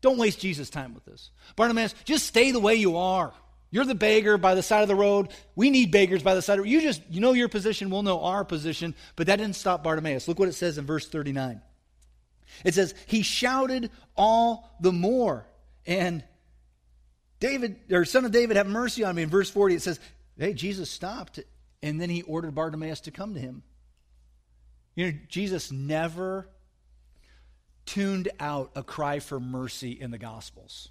don't 0.00 0.18
waste 0.18 0.40
Jesus' 0.40 0.70
time 0.70 0.94
with 0.94 1.04
this. 1.04 1.30
Bartimaeus, 1.56 1.94
just 2.04 2.26
stay 2.26 2.50
the 2.50 2.60
way 2.60 2.74
you 2.74 2.96
are. 2.96 3.32
You're 3.74 3.84
the 3.84 3.96
beggar 3.96 4.38
by 4.38 4.54
the 4.54 4.62
side 4.62 4.82
of 4.82 4.88
the 4.88 4.94
road. 4.94 5.32
We 5.56 5.68
need 5.68 5.90
beggars 5.90 6.22
by 6.22 6.36
the 6.36 6.42
side 6.42 6.52
of 6.52 6.58
the 6.58 6.62
road. 6.62 6.70
You 6.70 6.80
just 6.80 7.02
you 7.10 7.20
know 7.20 7.32
your 7.32 7.48
position, 7.48 7.90
we'll 7.90 8.04
know 8.04 8.20
our 8.20 8.44
position. 8.44 8.94
But 9.16 9.26
that 9.26 9.34
didn't 9.34 9.56
stop 9.56 9.82
Bartimaeus. 9.82 10.28
Look 10.28 10.38
what 10.38 10.46
it 10.46 10.52
says 10.52 10.78
in 10.78 10.86
verse 10.86 11.08
39. 11.08 11.60
It 12.64 12.74
says, 12.74 12.94
He 13.06 13.22
shouted 13.22 13.90
all 14.16 14.76
the 14.78 14.92
more. 14.92 15.48
And 15.88 16.22
David, 17.40 17.80
or 17.90 18.04
son 18.04 18.24
of 18.24 18.30
David, 18.30 18.56
have 18.56 18.68
mercy 18.68 19.02
on 19.02 19.16
me. 19.16 19.22
In 19.24 19.28
verse 19.28 19.50
40, 19.50 19.74
it 19.74 19.82
says, 19.82 19.98
Hey, 20.38 20.54
Jesus 20.54 20.88
stopped. 20.88 21.40
And 21.82 22.00
then 22.00 22.10
he 22.10 22.22
ordered 22.22 22.54
Bartimaeus 22.54 23.00
to 23.00 23.10
come 23.10 23.34
to 23.34 23.40
him. 23.40 23.64
You 24.94 25.10
know, 25.10 25.18
Jesus 25.28 25.72
never 25.72 26.48
tuned 27.86 28.28
out 28.38 28.70
a 28.76 28.84
cry 28.84 29.18
for 29.18 29.40
mercy 29.40 29.90
in 29.90 30.12
the 30.12 30.18
Gospels. 30.18 30.90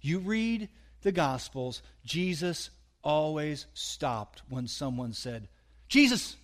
You 0.00 0.18
read 0.18 0.68
the 1.04 1.12
Gospels, 1.12 1.82
Jesus 2.04 2.70
always 3.04 3.66
stopped 3.74 4.42
when 4.48 4.66
someone 4.66 5.12
said, 5.12 5.46
Jesus, 5.88 6.36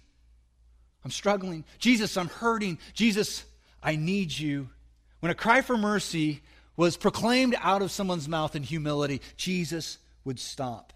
I'm 1.04 1.10
struggling. 1.10 1.64
Jesus, 1.78 2.16
I'm 2.16 2.28
hurting. 2.28 2.78
Jesus, 2.94 3.44
I 3.82 3.96
need 3.96 4.30
you. 4.30 4.68
When 5.20 5.32
a 5.32 5.34
cry 5.34 5.62
for 5.62 5.76
mercy 5.76 6.42
was 6.76 6.96
proclaimed 6.96 7.56
out 7.60 7.82
of 7.82 7.90
someone's 7.90 8.28
mouth 8.28 8.54
in 8.54 8.62
humility, 8.62 9.20
Jesus 9.36 9.98
would 10.24 10.38
stop. 10.38 10.92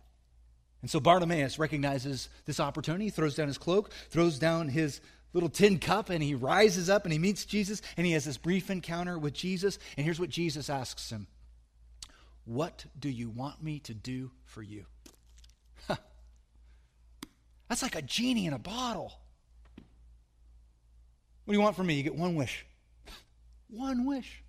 And 0.83 0.90
so 0.90 1.00
Bartimaeus 1.00 1.59
recognizes 1.59 2.29
this 2.44 2.61
opportunity, 2.61 3.09
throws 3.09 3.35
down 3.35 3.48
his 3.48 3.59
cloak, 3.59 3.90
throws 4.11 4.38
down 4.38 4.68
his 4.68 5.00
little 5.33 5.48
tin 5.48 5.79
cup, 5.79 6.11
and 6.11 6.22
he 6.22 6.35
rises 6.35 6.90
up 6.90 7.05
and 7.05 7.12
he 7.12 7.18
meets 7.18 7.46
Jesus, 7.46 7.81
and 7.96 8.07
he 8.07 8.12
has 8.12 8.24
this 8.27 8.37
brief 8.37 8.70
encounter 8.70 9.18
with 9.18 9.33
Jesus. 9.33 9.79
And 9.96 10.05
here's 10.05 10.20
what 10.20 10.29
Jesus 10.29 10.68
asks 10.68 11.11
him 11.11 11.27
what 12.44 12.85
do 12.98 13.09
you 13.09 13.30
want 13.30 13.62
me 13.62 13.78
to 13.80 13.94
do 13.94 14.30
for 14.44 14.62
you? 14.62 14.85
Huh. 15.87 15.96
That's 17.68 17.83
like 17.83 17.94
a 17.94 18.02
genie 18.02 18.46
in 18.46 18.52
a 18.52 18.59
bottle. 18.59 19.12
What 21.44 21.52
do 21.52 21.59
you 21.59 21.62
want 21.62 21.76
from 21.76 21.87
me? 21.87 21.94
You 21.94 22.02
get 22.02 22.14
one 22.14 22.35
wish. 22.35 22.64
One 23.68 24.07
wish. 24.07 24.42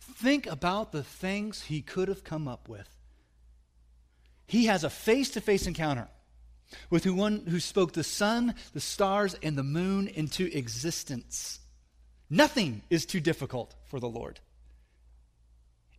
Think 0.00 0.46
about 0.46 0.92
the 0.92 1.02
things 1.02 1.62
he 1.62 1.80
could 1.80 2.08
have 2.08 2.24
come 2.24 2.48
up 2.48 2.68
with. 2.68 2.88
He 4.46 4.66
has 4.66 4.84
a 4.84 4.90
face 4.90 5.30
to 5.30 5.40
face 5.40 5.66
encounter 5.66 6.08
with 6.90 7.06
one 7.06 7.46
who 7.46 7.60
spoke 7.60 7.92
the 7.92 8.04
sun, 8.04 8.54
the 8.72 8.80
stars, 8.80 9.34
and 9.42 9.56
the 9.56 9.62
moon 9.62 10.08
into 10.08 10.46
existence. 10.56 11.60
Nothing 12.28 12.82
is 12.90 13.06
too 13.06 13.20
difficult 13.20 13.74
for 13.86 14.00
the 14.00 14.08
Lord. 14.08 14.40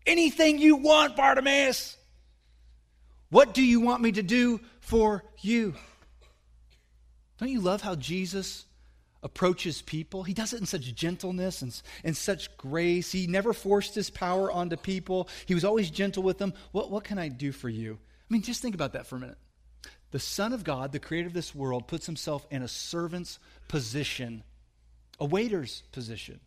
Anything 0.05 0.59
you 0.59 0.77
want, 0.77 1.15
Bartimaeus. 1.15 1.97
What 3.29 3.53
do 3.53 3.63
you 3.63 3.79
want 3.79 4.01
me 4.01 4.11
to 4.13 4.23
do 4.23 4.59
for 4.79 5.23
you? 5.39 5.73
Don't 7.37 7.49
you 7.49 7.61
love 7.61 7.81
how 7.81 7.95
Jesus 7.95 8.65
approaches 9.23 9.81
people? 9.81 10.23
He 10.23 10.33
does 10.33 10.53
it 10.53 10.59
in 10.59 10.65
such 10.65 10.93
gentleness 10.93 11.61
and, 11.61 11.81
and 12.03 12.15
such 12.15 12.55
grace. 12.57 13.11
He 13.11 13.27
never 13.27 13.53
forced 13.53 13.95
his 13.95 14.09
power 14.09 14.51
onto 14.51 14.75
people, 14.75 15.29
he 15.45 15.53
was 15.53 15.65
always 15.65 15.89
gentle 15.89 16.23
with 16.23 16.37
them. 16.37 16.53
What, 16.71 16.91
what 16.91 17.03
can 17.03 17.17
I 17.17 17.29
do 17.29 17.51
for 17.51 17.69
you? 17.69 17.97
I 18.29 18.33
mean, 18.33 18.41
just 18.41 18.61
think 18.61 18.75
about 18.75 18.93
that 18.93 19.07
for 19.07 19.15
a 19.15 19.19
minute. 19.19 19.37
The 20.11 20.19
Son 20.19 20.51
of 20.51 20.63
God, 20.63 20.91
the 20.91 20.99
creator 20.99 21.27
of 21.27 21.33
this 21.33 21.55
world, 21.55 21.87
puts 21.87 22.05
himself 22.05 22.45
in 22.51 22.61
a 22.61 22.67
servant's 22.67 23.39
position, 23.69 24.43
a 25.19 25.25
waiter's 25.25 25.83
position. 25.93 26.41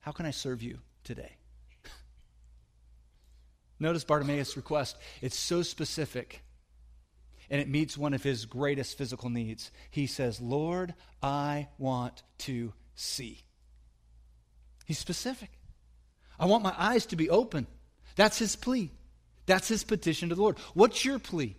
How 0.00 0.12
can 0.12 0.24
I 0.24 0.30
serve 0.30 0.62
you 0.62 0.78
today? 1.02 1.32
Notice 3.78 4.04
Bartimaeus' 4.04 4.56
request. 4.56 4.96
It's 5.20 5.38
so 5.38 5.62
specific, 5.62 6.42
and 7.50 7.60
it 7.60 7.68
meets 7.68 7.98
one 7.98 8.14
of 8.14 8.22
his 8.22 8.46
greatest 8.46 8.96
physical 8.96 9.28
needs. 9.28 9.70
He 9.90 10.06
says, 10.06 10.40
Lord, 10.40 10.94
I 11.22 11.68
want 11.78 12.22
to 12.38 12.72
see. 12.94 13.42
He's 14.86 14.98
specific. 14.98 15.50
I 16.38 16.46
want 16.46 16.64
my 16.64 16.74
eyes 16.76 17.06
to 17.06 17.16
be 17.16 17.28
open. 17.28 17.66
That's 18.14 18.38
his 18.38 18.56
plea. 18.56 18.90
That's 19.46 19.68
his 19.68 19.84
petition 19.84 20.30
to 20.30 20.34
the 20.34 20.42
Lord. 20.42 20.58
What's 20.74 21.04
your 21.04 21.18
plea? 21.18 21.56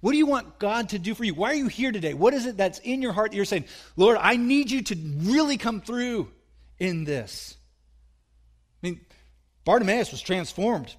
What 0.00 0.12
do 0.12 0.18
you 0.18 0.26
want 0.26 0.58
God 0.58 0.90
to 0.90 0.98
do 0.98 1.14
for 1.14 1.24
you? 1.24 1.34
Why 1.34 1.52
are 1.52 1.54
you 1.54 1.68
here 1.68 1.90
today? 1.90 2.12
What 2.12 2.34
is 2.34 2.44
it 2.44 2.58
that's 2.58 2.78
in 2.80 3.00
your 3.00 3.12
heart 3.12 3.30
that 3.30 3.36
you're 3.36 3.46
saying, 3.46 3.64
Lord, 3.96 4.18
I 4.20 4.36
need 4.36 4.70
you 4.70 4.82
to 4.82 4.96
really 5.22 5.56
come 5.56 5.80
through 5.80 6.30
in 6.78 7.04
this? 7.04 7.56
I 8.82 8.88
mean, 8.88 9.00
Bartimaeus 9.64 10.10
was 10.10 10.20
transformed 10.20 10.94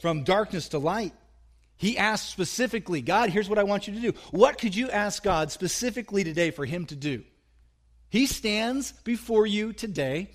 from 0.00 0.24
darkness 0.24 0.68
to 0.68 0.78
light. 0.78 1.12
He 1.76 1.96
asked 1.96 2.30
specifically, 2.30 3.00
God, 3.00 3.30
here's 3.30 3.48
what 3.48 3.58
I 3.58 3.62
want 3.62 3.86
you 3.86 3.94
to 3.94 4.00
do. 4.00 4.12
What 4.32 4.58
could 4.58 4.74
you 4.74 4.90
ask 4.90 5.22
God 5.22 5.52
specifically 5.52 6.24
today 6.24 6.50
for 6.50 6.64
him 6.64 6.86
to 6.86 6.96
do? 6.96 7.22
He 8.10 8.26
stands 8.26 8.92
before 9.04 9.46
you 9.46 9.72
today 9.72 10.30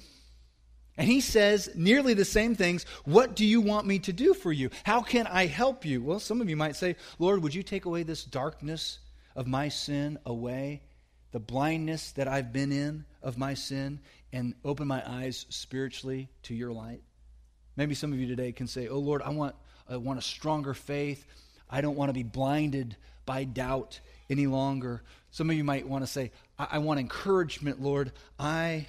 and 0.98 1.08
he 1.08 1.22
says 1.22 1.70
nearly 1.76 2.14
the 2.14 2.26
same 2.26 2.56
things. 2.56 2.86
What 3.04 3.36
do 3.36 3.46
you 3.46 3.62
want 3.62 3.88
me 3.88 4.00
to 4.00 4.14
do 4.14 4.34
for 4.34 4.52
you? 4.52 4.70
How 4.84 5.02
can 5.02 5.28
I 5.28 5.48
help 5.48 5.86
you? 5.86 6.04
Well, 6.04 6.20
some 6.20 6.40
of 6.40 6.50
you 6.50 6.56
might 6.56 6.76
say, 6.76 6.96
Lord, 7.20 7.42
would 7.42 7.56
you 7.56 7.64
take 7.64 7.86
away 7.86 8.04
this 8.04 8.24
darkness 8.24 9.00
of 9.36 9.48
my 9.48 9.70
sin 9.70 10.20
away, 10.26 10.84
the 11.32 11.40
blindness 11.40 12.12
that 12.12 12.28
I've 12.28 12.54
been 12.54 12.72
in 12.72 13.06
of 13.24 13.38
my 13.38 13.56
sin, 13.56 14.00
and 14.32 14.54
open 14.64 14.88
my 14.88 15.04
eyes 15.06 15.48
spiritually 15.50 16.30
to 16.44 16.54
your 16.54 16.72
light? 16.72 17.02
Maybe 17.76 17.96
some 17.96 18.14
of 18.14 18.20
you 18.20 18.28
today 18.28 18.52
can 18.52 18.68
say, 18.68 18.88
Oh, 18.88 19.00
Lord, 19.00 19.22
I 19.22 19.30
want, 19.30 19.56
I 19.90 19.98
want 19.98 20.20
a 20.20 20.22
stronger 20.22 20.74
faith. 20.74 21.26
I 21.70 21.82
don't 21.82 21.96
want 21.96 22.10
to 22.10 22.14
be 22.14 22.24
blinded 22.24 22.96
by 23.26 23.44
doubt 23.46 24.00
any 24.30 24.48
longer. 24.48 25.04
Some 25.32 25.50
of 25.50 25.56
you 25.56 25.64
might 25.64 25.88
want 25.88 26.04
to 26.04 26.12
say, 26.12 26.32
I, 26.60 26.68
I 26.74 26.78
want 26.80 27.00
encouragement, 27.00 27.82
Lord. 27.82 28.12
I, 28.38 28.88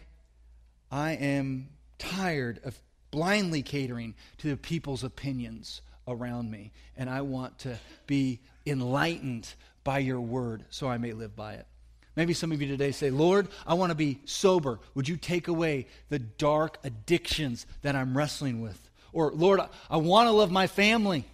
I 0.90 1.12
am 1.12 1.68
tired 1.98 2.60
of 2.64 2.78
blindly 3.10 3.62
catering 3.62 4.14
to 4.38 4.48
the 4.48 4.56
people's 4.56 5.04
opinions 5.04 5.80
around 6.06 6.50
me, 6.50 6.72
and 6.96 7.08
I 7.08 7.22
want 7.22 7.60
to 7.60 7.78
be 8.06 8.40
enlightened 8.66 9.48
by 9.84 9.98
your 9.98 10.20
word 10.20 10.64
so 10.70 10.88
I 10.88 10.98
may 10.98 11.12
live 11.12 11.34
by 11.34 11.54
it. 11.54 11.66
Maybe 12.16 12.32
some 12.32 12.52
of 12.52 12.62
you 12.62 12.68
today 12.68 12.92
say, 12.92 13.10
Lord, 13.10 13.48
I 13.66 13.74
want 13.74 13.90
to 13.90 13.96
be 13.96 14.20
sober. 14.24 14.78
Would 14.94 15.08
you 15.08 15.16
take 15.16 15.48
away 15.48 15.86
the 16.08 16.18
dark 16.18 16.78
addictions 16.84 17.66
that 17.82 17.96
I'm 17.96 18.16
wrestling 18.16 18.60
with? 18.60 18.90
Or, 19.12 19.32
Lord, 19.32 19.60
I 19.90 19.96
want 19.96 20.28
to 20.28 20.32
love 20.32 20.50
my 20.50 20.66
family. 20.66 21.24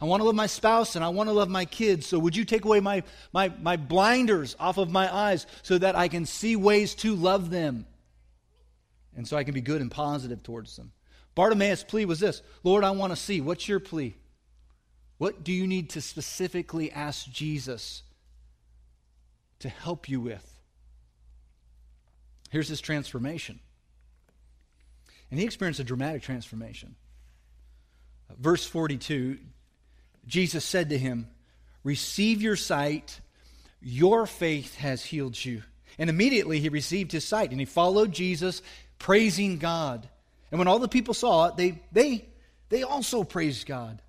I 0.00 0.04
want 0.06 0.20
to 0.20 0.24
love 0.24 0.34
my 0.34 0.46
spouse 0.46 0.96
and 0.96 1.04
I 1.04 1.08
want 1.08 1.28
to 1.28 1.32
love 1.32 1.48
my 1.48 1.64
kids. 1.64 2.06
So, 2.06 2.18
would 2.18 2.36
you 2.36 2.44
take 2.44 2.64
away 2.64 2.80
my, 2.80 3.02
my, 3.32 3.50
my 3.60 3.76
blinders 3.76 4.56
off 4.58 4.78
of 4.78 4.90
my 4.90 5.14
eyes 5.14 5.46
so 5.62 5.78
that 5.78 5.96
I 5.96 6.08
can 6.08 6.26
see 6.26 6.56
ways 6.56 6.94
to 6.96 7.14
love 7.14 7.50
them? 7.50 7.86
and 9.16 9.26
so 9.26 9.36
I 9.36 9.44
can 9.44 9.54
be 9.54 9.60
good 9.60 9.80
and 9.80 9.90
positive 9.90 10.42
towards 10.42 10.76
them. 10.76 10.92
Bartimaeus' 11.34 11.82
plea 11.82 12.04
was 12.04 12.20
this 12.20 12.42
Lord, 12.62 12.84
I 12.84 12.90
want 12.90 13.12
to 13.12 13.16
see. 13.16 13.40
What's 13.40 13.68
your 13.68 13.80
plea? 13.80 14.14
What 15.18 15.42
do 15.42 15.52
you 15.52 15.66
need 15.66 15.90
to 15.90 16.02
specifically 16.02 16.92
ask 16.92 17.28
Jesus 17.30 18.02
to 19.60 19.68
help 19.68 20.08
you 20.08 20.20
with? 20.20 20.56
Here's 22.50 22.68
his 22.68 22.80
transformation. 22.80 23.60
And 25.30 25.40
he 25.40 25.46
experienced 25.46 25.80
a 25.80 25.84
dramatic 25.84 26.22
transformation. 26.22 26.94
Verse 28.38 28.64
42 28.66 29.38
Jesus 30.26 30.64
said 30.64 30.90
to 30.90 30.98
him, 30.98 31.28
Receive 31.84 32.42
your 32.42 32.56
sight, 32.56 33.20
your 33.80 34.26
faith 34.26 34.74
has 34.76 35.04
healed 35.04 35.42
you. 35.44 35.62
And 35.98 36.10
immediately 36.10 36.58
he 36.58 36.68
received 36.68 37.12
his 37.12 37.24
sight 37.24 37.52
and 37.52 37.60
he 37.60 37.66
followed 37.66 38.12
Jesus 38.12 38.60
praising 38.98 39.58
God. 39.58 40.08
And 40.50 40.58
when 40.58 40.68
all 40.68 40.78
the 40.78 40.88
people 40.88 41.14
saw 41.14 41.46
it, 41.46 41.56
they, 41.56 41.80
they, 41.92 42.26
they 42.68 42.82
also 42.82 43.22
praised 43.22 43.66
God. 43.66 44.02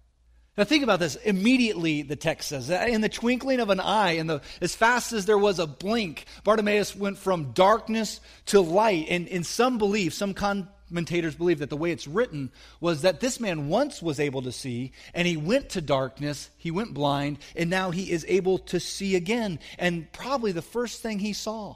Now 0.58 0.63
think 0.63 0.84
about 0.84 1.00
this. 1.00 1.15
Immediately, 1.15 2.02
the 2.02 2.15
text 2.15 2.50
says, 2.50 2.70
in 2.70 3.02
the 3.02 3.10
twinkling 3.10 3.60
of 3.60 3.70
an 3.70 3.80
eye, 3.80 4.13
and 4.13 4.28
the, 4.28 4.41
as 4.60 4.76
fast 4.76 5.13
as 5.13 5.28
there 5.28 5.38
was 5.38 5.60
a 5.60 5.67
blink, 5.67 6.26
Bartimaeus 6.43 6.96
went 6.96 7.20
from 7.20 7.52
darkness 7.52 8.20
to 8.48 8.60
light. 8.60 9.06
And 9.10 9.28
in 9.28 9.43
some 9.43 9.78
belief, 9.78 10.15
some 10.15 10.34
commentators 10.34 11.36
believe 11.36 11.60
that 11.60 11.70
the 11.70 11.78
way 11.78 11.91
it's 11.91 12.08
written 12.08 12.52
was 12.80 13.04
that 13.04 13.20
this 13.20 13.39
man 13.39 13.70
once 13.70 14.02
was 14.02 14.20
able 14.20 14.41
to 14.41 14.52
see, 14.52 14.93
and 15.13 15.28
he 15.28 15.38
went 15.38 15.70
to 15.70 15.82
darkness, 15.82 16.50
he 16.58 16.72
went 16.72 16.96
blind, 16.96 17.38
and 17.56 17.70
now 17.70 17.91
he 17.91 18.12
is 18.12 18.26
able 18.28 18.58
to 18.58 18.80
see 18.80 19.15
again. 19.15 19.60
And 19.78 20.12
probably 20.12 20.54
the 20.54 20.63
first 20.63 21.04
thing 21.04 21.20
he 21.20 21.34
saw 21.34 21.76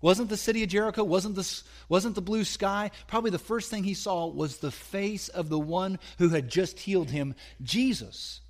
wasn't 0.00 0.28
the 0.28 0.36
city 0.36 0.62
of 0.62 0.68
Jericho, 0.68 1.04
wasn't 1.04 1.34
the, 1.34 1.62
wasn't 1.88 2.14
the 2.14 2.20
blue 2.20 2.44
sky. 2.44 2.90
Probably 3.06 3.30
the 3.30 3.38
first 3.38 3.70
thing 3.70 3.84
he 3.84 3.94
saw 3.94 4.26
was 4.26 4.58
the 4.58 4.70
face 4.70 5.28
of 5.28 5.48
the 5.48 5.58
one 5.58 5.98
who 6.18 6.30
had 6.30 6.48
just 6.48 6.78
healed 6.80 7.10
him, 7.10 7.34
Jesus. 7.62 8.40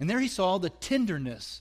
And 0.00 0.08
there 0.08 0.20
he 0.20 0.28
saw 0.28 0.58
the 0.58 0.70
tenderness 0.70 1.60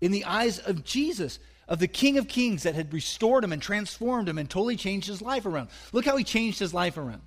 in 0.00 0.12
the 0.12 0.24
eyes 0.24 0.58
of 0.58 0.84
Jesus, 0.84 1.38
of 1.68 1.78
the 1.78 1.88
King 1.88 2.18
of 2.18 2.28
Kings 2.28 2.64
that 2.64 2.74
had 2.74 2.92
restored 2.92 3.44
him 3.44 3.52
and 3.52 3.62
transformed 3.62 4.28
him 4.28 4.38
and 4.38 4.50
totally 4.50 4.76
changed 4.76 5.06
his 5.06 5.22
life 5.22 5.46
around. 5.46 5.70
Look 5.92 6.04
how 6.04 6.16
he 6.16 6.24
changed 6.24 6.58
his 6.58 6.74
life 6.74 6.96
around. 6.96 7.22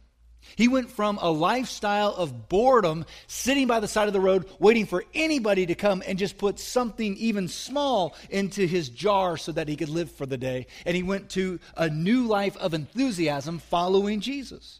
He 0.55 0.67
went 0.67 0.89
from 0.89 1.17
a 1.21 1.29
lifestyle 1.29 2.13
of 2.15 2.47
boredom, 2.47 3.05
sitting 3.27 3.67
by 3.67 3.79
the 3.79 3.88
side 3.88 4.08
of 4.08 4.13
the 4.13 4.21
road, 4.21 4.49
waiting 4.60 4.86
for 4.86 5.03
anybody 5.13 5.65
to 5.65 5.75
come 5.75 6.01
and 6.05 6.17
just 6.17 6.38
put 6.38 6.60
something 6.60 7.17
even 7.17 7.47
small 7.47 8.15
into 8.29 8.65
his 8.65 8.89
jar 8.89 9.38
so 9.38 9.51
that 9.51 9.67
he 9.67 9.75
could 9.75 9.89
live 9.89 10.12
for 10.12 10.25
the 10.25 10.38
day. 10.38 10.67
And 10.86 10.95
he 10.95 11.03
went 11.03 11.29
to 11.31 11.60
a 11.75 11.89
new 11.89 12.27
life 12.27 12.55
of 12.58 12.73
enthusiasm 12.73 13.60
following 13.60 14.21
Jesus. 14.21 14.79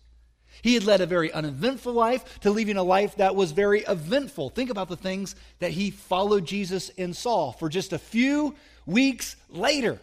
He 0.62 0.74
had 0.74 0.86
led 0.86 1.02
a 1.02 1.06
very 1.06 1.32
uneventful 1.32 1.94
life 1.94 2.40
to 2.40 2.52
leaving 2.52 2.78
a 2.78 2.84
life 2.84 3.18
that 3.18 3.36
was 3.36 3.52
very 3.52 3.82
eventful. 3.82 4.50
Think 4.50 4.70
about 4.70 4.90
the 4.90 4.96
things 4.96 5.36
that 5.60 5.72
he 5.72 5.92
followed 5.92 6.46
Jesus 6.46 6.90
and 6.98 7.16
saw. 7.16 7.52
For 7.52 7.70
just 7.70 7.94
a 7.94 8.00
few 8.00 8.56
weeks 8.86 9.36
later, 9.50 10.00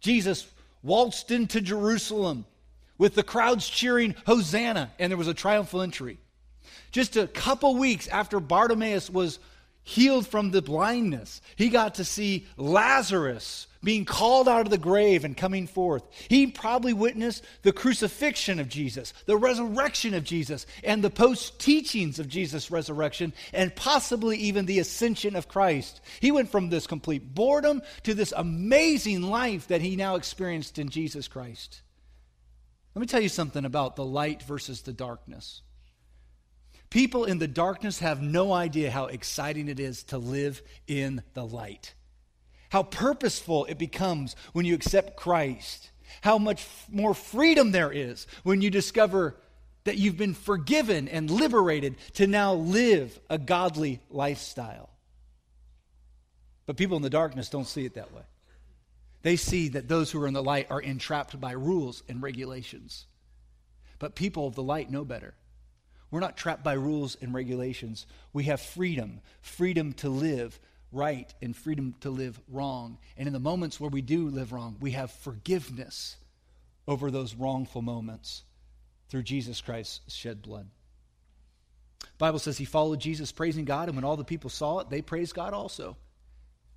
Jesus 0.00 0.46
waltzed 0.82 1.30
into 1.30 1.60
Jerusalem 1.60 2.46
with 2.98 3.14
the 3.14 3.22
crowds 3.22 3.68
cheering 3.68 4.14
Hosanna, 4.26 4.92
and 4.98 5.10
there 5.10 5.16
was 5.16 5.28
a 5.28 5.34
triumphal 5.34 5.82
entry. 5.82 6.18
Just 6.92 7.16
a 7.16 7.26
couple 7.26 7.76
weeks 7.76 8.06
after 8.08 8.38
Bartimaeus 8.40 9.10
was 9.10 9.38
healed 9.82 10.26
from 10.26 10.50
the 10.50 10.62
blindness, 10.62 11.40
he 11.56 11.68
got 11.68 11.96
to 11.96 12.04
see 12.04 12.46
Lazarus 12.56 13.66
being 13.82 14.06
called 14.06 14.48
out 14.48 14.62
of 14.62 14.70
the 14.70 14.78
grave 14.78 15.24
and 15.24 15.36
coming 15.36 15.66
forth. 15.66 16.02
He 16.28 16.46
probably 16.46 16.94
witnessed 16.94 17.44
the 17.62 17.72
crucifixion 17.72 18.58
of 18.58 18.68
Jesus, 18.68 19.12
the 19.26 19.36
resurrection 19.36 20.14
of 20.14 20.24
Jesus, 20.24 20.66
and 20.82 21.04
the 21.04 21.10
post 21.10 21.58
teachings 21.58 22.18
of 22.18 22.28
Jesus' 22.28 22.70
resurrection, 22.70 23.34
and 23.52 23.76
possibly 23.76 24.38
even 24.38 24.64
the 24.64 24.78
ascension 24.78 25.36
of 25.36 25.48
Christ. 25.48 26.00
He 26.20 26.32
went 26.32 26.50
from 26.50 26.70
this 26.70 26.86
complete 26.86 27.34
boredom 27.34 27.82
to 28.04 28.14
this 28.14 28.32
amazing 28.34 29.22
life 29.22 29.68
that 29.68 29.82
he 29.82 29.96
now 29.96 30.14
experienced 30.14 30.78
in 30.78 30.88
Jesus 30.88 31.28
Christ. 31.28 31.82
Let 32.94 33.00
me 33.00 33.06
tell 33.06 33.20
you 33.20 33.28
something 33.28 33.64
about 33.64 33.96
the 33.96 34.04
light 34.04 34.42
versus 34.42 34.82
the 34.82 34.92
darkness. 34.92 35.62
People 36.90 37.24
in 37.24 37.38
the 37.38 37.48
darkness 37.48 37.98
have 37.98 38.22
no 38.22 38.52
idea 38.52 38.90
how 38.90 39.06
exciting 39.06 39.68
it 39.68 39.80
is 39.80 40.04
to 40.04 40.18
live 40.18 40.62
in 40.86 41.22
the 41.34 41.44
light. 41.44 41.94
How 42.70 42.84
purposeful 42.84 43.64
it 43.64 43.78
becomes 43.78 44.36
when 44.52 44.64
you 44.64 44.74
accept 44.74 45.16
Christ. 45.16 45.90
How 46.20 46.38
much 46.38 46.66
more 46.88 47.14
freedom 47.14 47.72
there 47.72 47.90
is 47.90 48.28
when 48.44 48.60
you 48.60 48.70
discover 48.70 49.34
that 49.84 49.98
you've 49.98 50.16
been 50.16 50.34
forgiven 50.34 51.08
and 51.08 51.30
liberated 51.30 51.96
to 52.14 52.26
now 52.26 52.54
live 52.54 53.18
a 53.28 53.38
godly 53.38 54.00
lifestyle. 54.10 54.90
But 56.66 56.76
people 56.76 56.96
in 56.96 57.02
the 57.02 57.10
darkness 57.10 57.50
don't 57.50 57.66
see 57.66 57.84
it 57.84 57.94
that 57.94 58.12
way. 58.12 58.22
They 59.24 59.36
see 59.36 59.68
that 59.68 59.88
those 59.88 60.10
who 60.10 60.22
are 60.22 60.26
in 60.26 60.34
the 60.34 60.42
light 60.42 60.70
are 60.70 60.82
entrapped 60.82 61.40
by 61.40 61.52
rules 61.52 62.02
and 62.10 62.22
regulations. 62.22 63.06
But 63.98 64.14
people 64.14 64.46
of 64.46 64.54
the 64.54 64.62
light 64.62 64.90
know 64.90 65.02
better. 65.02 65.32
We're 66.10 66.20
not 66.20 66.36
trapped 66.36 66.62
by 66.62 66.74
rules 66.74 67.16
and 67.22 67.32
regulations. 67.32 68.06
We 68.34 68.44
have 68.44 68.60
freedom 68.60 69.22
freedom 69.40 69.94
to 69.94 70.10
live 70.10 70.60
right 70.92 71.32
and 71.40 71.56
freedom 71.56 71.94
to 72.00 72.10
live 72.10 72.38
wrong. 72.48 72.98
And 73.16 73.26
in 73.26 73.32
the 73.32 73.40
moments 73.40 73.80
where 73.80 73.88
we 73.88 74.02
do 74.02 74.28
live 74.28 74.52
wrong, 74.52 74.76
we 74.78 74.90
have 74.90 75.10
forgiveness 75.10 76.18
over 76.86 77.10
those 77.10 77.34
wrongful 77.34 77.80
moments 77.80 78.42
through 79.08 79.22
Jesus 79.22 79.62
Christ's 79.62 80.12
shed 80.12 80.42
blood. 80.42 80.68
The 82.00 82.06
Bible 82.18 82.38
says 82.38 82.58
he 82.58 82.66
followed 82.66 83.00
Jesus 83.00 83.32
praising 83.32 83.64
God, 83.64 83.88
and 83.88 83.96
when 83.96 84.04
all 84.04 84.18
the 84.18 84.22
people 84.22 84.50
saw 84.50 84.80
it, 84.80 84.90
they 84.90 85.00
praised 85.00 85.34
God 85.34 85.54
also. 85.54 85.96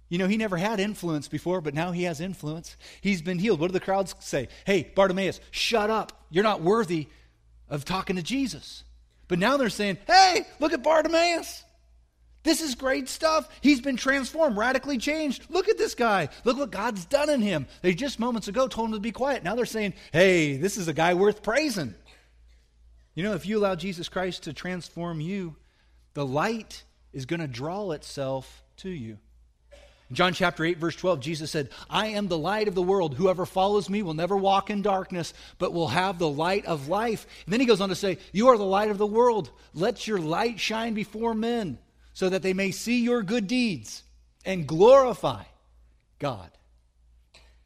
You 0.09 0.17
know, 0.17 0.27
he 0.27 0.37
never 0.37 0.57
had 0.57 0.79
influence 0.79 1.27
before, 1.27 1.59
but 1.59 1.73
now 1.73 1.91
he 1.91 2.03
has 2.03 2.21
influence. 2.21 2.77
He's 3.01 3.21
been 3.21 3.39
healed. 3.39 3.59
What 3.59 3.67
do 3.67 3.73
the 3.73 3.79
crowds 3.79 4.15
say? 4.19 4.47
Hey, 4.65 4.91
Bartimaeus, 4.95 5.39
shut 5.51 5.89
up. 5.89 6.25
You're 6.29 6.43
not 6.43 6.61
worthy 6.61 7.07
of 7.69 7.83
talking 7.83 8.15
to 8.15 8.23
Jesus. 8.23 8.83
But 9.27 9.39
now 9.39 9.57
they're 9.57 9.69
saying, 9.69 9.97
hey, 10.07 10.45
look 10.59 10.71
at 10.71 10.83
Bartimaeus. 10.83 11.63
This 12.43 12.61
is 12.61 12.75
great 12.75 13.09
stuff. 13.09 13.49
He's 13.59 13.81
been 13.81 13.97
transformed, 13.97 14.55
radically 14.55 14.97
changed. 14.97 15.45
Look 15.49 15.67
at 15.67 15.77
this 15.77 15.95
guy. 15.95 16.29
Look 16.45 16.57
what 16.57 16.71
God's 16.71 17.03
done 17.03 17.29
in 17.29 17.41
him. 17.41 17.67
They 17.81 17.93
just 17.93 18.19
moments 18.19 18.47
ago 18.47 18.69
told 18.69 18.87
him 18.87 18.93
to 18.93 19.01
be 19.01 19.11
quiet. 19.11 19.43
Now 19.43 19.55
they're 19.55 19.65
saying, 19.65 19.95
hey, 20.13 20.55
this 20.55 20.77
is 20.77 20.87
a 20.87 20.93
guy 20.93 21.13
worth 21.13 21.43
praising. 21.43 21.93
You 23.15 23.23
know, 23.23 23.33
if 23.33 23.45
you 23.45 23.57
allow 23.57 23.75
Jesus 23.75 24.07
Christ 24.07 24.43
to 24.43 24.53
transform 24.53 25.19
you, 25.19 25.57
the 26.13 26.25
light 26.25 26.85
is 27.11 27.25
going 27.25 27.41
to 27.41 27.47
draw 27.47 27.91
itself 27.91 28.63
to 28.77 28.89
you. 28.89 29.17
In 30.09 30.15
John 30.15 30.33
chapter 30.33 30.63
8, 30.63 30.77
verse 30.77 30.95
12, 30.95 31.19
Jesus 31.19 31.51
said, 31.51 31.69
I 31.89 32.07
am 32.07 32.27
the 32.27 32.37
light 32.37 32.69
of 32.69 32.75
the 32.75 32.81
world. 32.81 33.15
Whoever 33.15 33.45
follows 33.45 33.89
me 33.89 34.01
will 34.01 34.13
never 34.13 34.37
walk 34.37 34.69
in 34.69 34.81
darkness, 34.81 35.33
but 35.57 35.73
will 35.73 35.89
have 35.89 36.17
the 36.17 36.29
light 36.29 36.65
of 36.65 36.87
life. 36.87 37.27
And 37.45 37.51
then 37.51 37.59
he 37.59 37.65
goes 37.65 37.81
on 37.81 37.89
to 37.89 37.95
say, 37.95 38.17
You 38.31 38.47
are 38.47 38.57
the 38.57 38.63
light 38.63 38.89
of 38.89 38.97
the 38.97 39.05
world. 39.05 39.49
Let 39.73 40.07
your 40.07 40.19
light 40.19 40.59
shine 40.59 40.93
before 40.93 41.33
men, 41.33 41.77
so 42.13 42.29
that 42.29 42.41
they 42.41 42.53
may 42.53 42.71
see 42.71 43.03
your 43.03 43.21
good 43.21 43.47
deeds 43.47 44.03
and 44.45 44.65
glorify 44.65 45.43
God. 46.19 46.51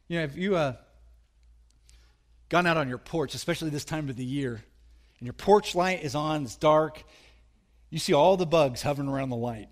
You 0.08 0.18
know, 0.18 0.24
if 0.24 0.36
you 0.36 0.56
uh, 0.56 0.74
gone 2.48 2.66
out 2.66 2.76
on 2.76 2.88
your 2.88 2.98
porch, 2.98 3.34
especially 3.34 3.70
this 3.70 3.84
time 3.84 4.08
of 4.10 4.16
the 4.16 4.24
year, 4.24 4.62
and 5.20 5.26
your 5.26 5.32
porch 5.32 5.76
light 5.76 6.02
is 6.02 6.16
on, 6.16 6.42
it's 6.42 6.56
dark, 6.56 7.04
you 7.88 8.00
see 8.00 8.12
all 8.14 8.36
the 8.36 8.46
bugs 8.46 8.82
hovering 8.82 9.08
around 9.08 9.30
the 9.30 9.36
light. 9.36 9.68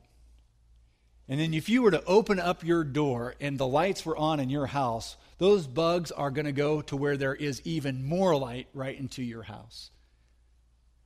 And 1.30 1.38
then 1.38 1.54
if 1.54 1.68
you 1.68 1.82
were 1.82 1.92
to 1.92 2.04
open 2.06 2.40
up 2.40 2.64
your 2.64 2.82
door 2.82 3.36
and 3.40 3.56
the 3.56 3.66
lights 3.66 4.04
were 4.04 4.16
on 4.16 4.40
in 4.40 4.50
your 4.50 4.66
house, 4.66 5.16
those 5.38 5.64
bugs 5.64 6.10
are 6.10 6.32
going 6.32 6.46
to 6.46 6.52
go 6.52 6.82
to 6.82 6.96
where 6.96 7.16
there 7.16 7.36
is 7.36 7.62
even 7.64 8.04
more 8.04 8.36
light 8.36 8.66
right 8.74 8.98
into 8.98 9.22
your 9.22 9.44
house. 9.44 9.92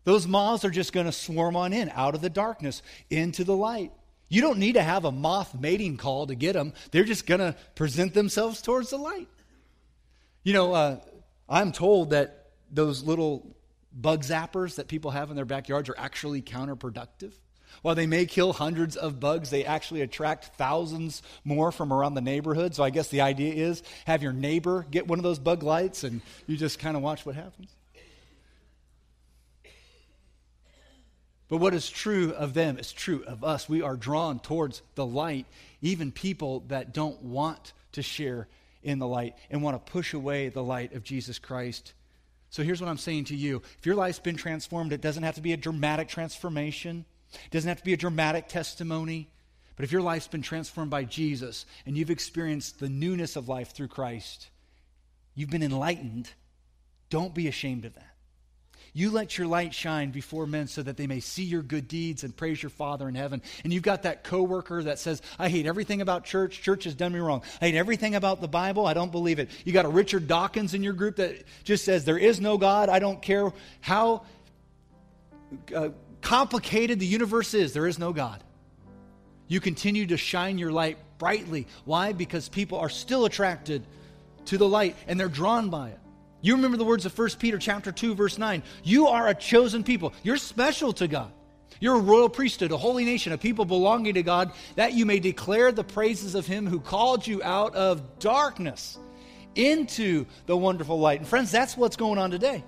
Those 0.05 0.27
moths 0.27 0.65
are 0.65 0.71
just 0.71 0.95
going 0.95 1.05
to 1.05 1.13
swarm 1.13 1.57
on 1.57 1.75
in 1.75 1.91
out 1.91 2.15
of 2.15 2.23
the 2.23 2.31
darkness 2.31 2.83
into 3.11 3.45
the 3.45 3.55
light. 3.55 3.93
You 4.31 4.41
don't 4.41 4.59
need 4.59 4.73
to 4.73 4.83
have 4.83 5.05
a 5.05 5.13
moth 5.13 5.55
mating 5.55 5.99
call 5.99 6.27
to 6.29 6.35
get 6.35 6.55
them. 6.55 6.73
They're 6.91 7.05
just 7.05 7.27
going 7.27 7.41
to 7.41 7.55
present 7.75 8.15
themselves 8.15 8.63
towards 8.63 8.89
the 8.89 8.97
light. 8.97 9.29
You 10.43 10.55
know, 10.55 10.73
uh, 10.73 11.01
I'm 11.51 11.71
told 11.71 12.11
that 12.11 12.51
those 12.71 13.03
little 13.03 13.55
bug 13.93 14.23
zappers 14.23 14.77
that 14.77 14.89
people 14.89 15.11
have 15.11 15.29
in 15.29 15.37
their 15.37 15.45
backyards 15.45 15.91
are 15.91 15.99
actually 15.99 16.41
counterproductive. 16.41 17.35
While 17.85 17.95
they 17.95 18.07
may 18.07 18.25
kill 18.25 18.55
hundreds 18.55 18.97
of 18.97 19.21
bugs, 19.21 19.51
they 19.51 19.67
actually 19.67 20.01
attract 20.01 20.57
thousands 20.57 21.21
more 21.45 21.71
from 21.71 21.93
around 21.93 22.15
the 22.15 22.23
neighborhood. 22.23 22.75
So 22.75 22.83
I 22.83 22.89
guess 22.89 23.09
the 23.09 23.21
idea 23.21 23.53
is 23.53 23.83
have 24.07 24.23
your 24.23 24.33
neighbor 24.33 24.87
get 24.91 25.07
one 25.07 25.19
of 25.19 25.23
those 25.23 25.39
bug 25.39 25.63
lights 25.63 26.03
and 26.03 26.23
you 26.47 26.57
just 26.57 26.79
kind 26.79 26.97
of 26.97 27.03
watch 27.03 27.27
what 27.27 27.35
happens. 27.35 27.69
But 31.49 31.59
what 31.59 31.75
is 31.75 31.91
true 31.91 32.33
of 32.33 32.55
them 32.55 32.79
is 32.79 32.91
true 32.91 33.23
of 33.27 33.45
us. 33.45 33.69
We 33.69 33.83
are 33.83 33.97
drawn 33.97 34.41
towards 34.41 34.81
the 34.95 35.05
light, 35.05 35.45
even 35.83 36.11
people 36.11 36.61
that 36.69 36.95
don't 36.95 37.21
want 37.21 37.75
to 37.93 38.01
share 38.01 38.49
in 38.83 38.99
the 38.99 39.07
light 39.07 39.37
and 39.51 39.63
want 39.63 39.77
to 39.77 39.93
push 39.93 40.15
away 40.15 40.49
the 40.49 40.63
light 40.63 40.95
of 40.95 41.05
Jesus 41.05 41.39
Christ. 41.39 41.93
So 42.49 42.63
here's 42.63 42.81
what 42.81 42.89
I'm 42.89 42.97
saying 42.97 43.25
to 43.25 43.37
you. 43.37 43.61
If 43.79 43.85
your 43.85 43.95
life's 43.95 44.21
been 44.21 44.37
transformed, 44.37 44.95
it 44.95 45.03
doesn't 45.03 45.23
have 45.23 45.35
to 45.35 45.43
be 45.43 45.53
a 45.53 45.59
dramatic 45.59 46.09
transformation. 46.09 47.05
It 47.35 47.51
doesn't 47.51 47.69
have 47.69 47.79
to 47.79 47.85
be 47.85 47.93
a 47.93 47.99
dramatic 47.99 48.49
testimony. 48.49 49.29
But 49.77 49.85
if 49.85 49.93
your 49.93 50.03
life's 50.03 50.29
been 50.29 50.43
transformed 50.43 50.91
by 50.91 51.05
Jesus 51.05 51.67
and 51.85 51.97
you've 51.97 52.11
experienced 52.11 52.79
the 52.79 52.89
newness 52.89 53.37
of 53.37 53.49
life 53.49 53.73
through 53.73 53.89
Christ, 53.89 54.49
you've 55.35 55.51
been 55.51 55.63
enlightened, 55.63 56.31
don't 57.11 57.35
be 57.35 57.49
ashamed 57.49 57.85
of 57.85 57.95
that. 57.95 58.15
You 58.97 59.11
let 59.11 59.37
your 59.37 59.49
light 59.49 59.75
shine 59.75 60.13
before 60.13 60.47
men 60.47 60.69
so 60.69 60.81
that 60.81 60.97
they 60.97 61.09
may 61.09 61.19
see 61.19 61.43
your 61.43 61.63
good 61.63 61.89
deeds 61.89 62.23
and 62.23 62.35
praise 62.35 62.63
your 62.63 62.71
Father 62.71 63.09
in 63.09 63.17
heaven. 63.17 63.43
And 63.65 63.73
you've 63.73 63.83
got 63.83 64.05
that 64.05 64.23
coworker 64.23 64.85
that 64.85 65.01
says, 65.01 65.21
I 65.37 65.49
hate 65.49 65.67
everything 65.67 66.01
about 66.01 66.25
church. 66.25 66.63
Church 66.63 66.85
has 66.85 66.95
done 66.95 67.13
me 67.13 67.19
wrong. 67.19 67.43
I 67.61 67.67
hate 67.67 67.75
everything 67.75 68.15
about 68.15 68.41
the 68.41 68.47
Bible. 68.47 68.87
I 68.87 68.95
don't 68.95 69.11
believe 69.11 69.41
it. 69.41 69.51
You 69.65 69.73
got 69.73 69.85
a 69.85 69.89
Richard 69.89 70.29
Dawkins 70.29 70.75
in 70.75 70.85
your 70.85 70.93
group 70.93 71.17
that 71.17 71.43
just 71.65 71.85
says, 71.85 72.05
There 72.05 72.17
is 72.17 72.41
no 72.41 72.57
God. 72.57 72.89
I 72.89 73.01
don't 73.01 73.21
care 73.21 73.53
how 73.81 74.23
uh, 75.75 75.89
complicated 76.25 76.99
the 76.99 77.07
universe 77.07 77.55
is, 77.55 77.73
there 77.73 77.87
is 77.87 77.99
no 77.99 78.13
God. 78.13 78.43
You 79.47 79.61
continue 79.61 80.07
to 80.07 80.17
shine 80.17 80.59
your 80.59 80.73
light 80.73 80.99
brightly. 81.19 81.67
Why? 81.85 82.13
Because 82.13 82.49
people 82.49 82.79
are 82.79 82.89
still 82.89 83.27
attracted 83.27 83.87
to 84.47 84.59
the 84.59 84.69
light 84.69 84.97
and 85.07 85.21
they're 85.21 85.29
drawn 85.29 85.71
by 85.71 85.91
it. 85.91 85.99
You 86.41 86.57
remember 86.57 86.77
the 86.77 86.85
words 86.85 87.07
of 87.07 87.17
1 87.17 87.31
Peter 87.39 87.59
chapter 87.59 87.93
2 87.93 88.15
verse 88.15 88.39
9. 88.39 88.63
You 88.83 89.07
are 89.09 89.29
a 89.29 89.35
chosen 89.35 89.85
people. 89.85 90.13
You're 90.23 90.39
special 90.39 90.93
to 90.95 91.07
God. 91.07 91.31
You're 91.79 91.97
a 91.97 92.01
royal 92.01 92.29
priesthood, 92.29 92.73
a 92.73 92.77
holy 92.77 93.05
nation, 93.05 93.33
a 93.33 93.39
people 93.39 93.65
belonging 93.65 94.15
to 94.15 94.23
God, 94.23 94.53
that 94.77 94.95
you 94.95 95.05
may 95.05 95.21
declare 95.21 95.73
the 95.73 95.85
praises 95.85 96.35
of 96.35 96.47
him 96.47 96.67
who 96.67 96.81
called 96.81 97.27
you 97.27 97.43
out 97.43 97.75
of 97.75 98.19
darkness 98.19 98.99
into 99.55 100.25
the 100.47 100.57
wonderful 100.57 100.99
light. 100.99 101.21
And 101.21 101.29
friends, 101.29 101.51
that's 101.51 101.77
what's 101.77 101.97
going 101.97 102.19
on 102.19 102.31
today. 102.31 102.65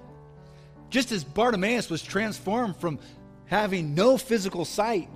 Just 0.90 1.12
as 1.12 1.24
Bartimaeus 1.24 1.90
was 1.90 2.02
transformed 2.02 2.76
from 2.76 2.98
having 3.46 3.94
no 3.94 4.16
physical 4.16 4.64
sight 4.64 5.08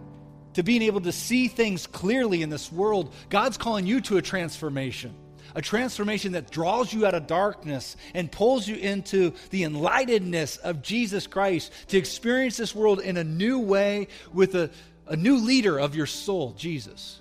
to 0.54 0.62
being 0.62 0.82
able 0.82 1.00
to 1.02 1.12
see 1.12 1.48
things 1.48 1.86
clearly 1.86 2.42
in 2.42 2.50
this 2.50 2.72
world, 2.72 3.14
God's 3.28 3.56
calling 3.56 3.86
you 3.86 4.00
to 4.02 4.16
a 4.16 4.22
transformation. 4.22 5.14
A 5.54 5.62
transformation 5.62 6.32
that 6.32 6.50
draws 6.50 6.92
you 6.92 7.06
out 7.06 7.14
of 7.14 7.26
darkness 7.26 7.96
and 8.14 8.30
pulls 8.30 8.68
you 8.68 8.76
into 8.76 9.34
the 9.50 9.62
enlightenedness 9.62 10.58
of 10.60 10.80
Jesus 10.80 11.26
Christ 11.26 11.72
to 11.88 11.98
experience 11.98 12.56
this 12.56 12.74
world 12.74 13.00
in 13.00 13.16
a 13.16 13.24
new 13.24 13.58
way 13.58 14.06
with 14.32 14.54
a, 14.54 14.70
a 15.08 15.16
new 15.16 15.38
leader 15.38 15.78
of 15.78 15.96
your 15.96 16.06
soul, 16.06 16.52
Jesus. 16.52 17.19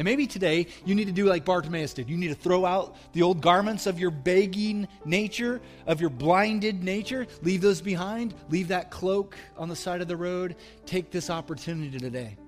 And 0.00 0.06
maybe 0.06 0.26
today 0.26 0.66
you 0.86 0.94
need 0.94 1.08
to 1.08 1.12
do 1.12 1.26
like 1.26 1.44
Bartimaeus 1.44 1.92
did. 1.92 2.08
You 2.08 2.16
need 2.16 2.28
to 2.28 2.34
throw 2.34 2.64
out 2.64 2.96
the 3.12 3.20
old 3.20 3.42
garments 3.42 3.86
of 3.86 4.00
your 4.00 4.10
begging 4.10 4.88
nature, 5.04 5.60
of 5.86 6.00
your 6.00 6.08
blinded 6.08 6.82
nature. 6.82 7.26
Leave 7.42 7.60
those 7.60 7.82
behind. 7.82 8.32
Leave 8.48 8.68
that 8.68 8.90
cloak 8.90 9.36
on 9.58 9.68
the 9.68 9.76
side 9.76 10.00
of 10.00 10.08
the 10.08 10.16
road. 10.16 10.56
Take 10.86 11.10
this 11.10 11.28
opportunity 11.28 11.98
today. 11.98 12.38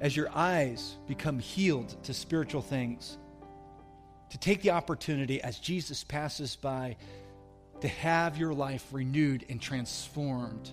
As 0.00 0.14
your 0.14 0.28
eyes 0.34 0.96
become 1.06 1.38
healed 1.38 1.96
to 2.04 2.12
spiritual 2.12 2.60
things, 2.60 3.16
to 4.28 4.36
take 4.36 4.60
the 4.60 4.72
opportunity 4.72 5.40
as 5.40 5.58
Jesus 5.58 6.04
passes 6.04 6.56
by 6.56 6.98
to 7.80 7.88
have 7.88 8.36
your 8.36 8.52
life 8.52 8.86
renewed 8.92 9.46
and 9.48 9.62
transformed 9.62 10.72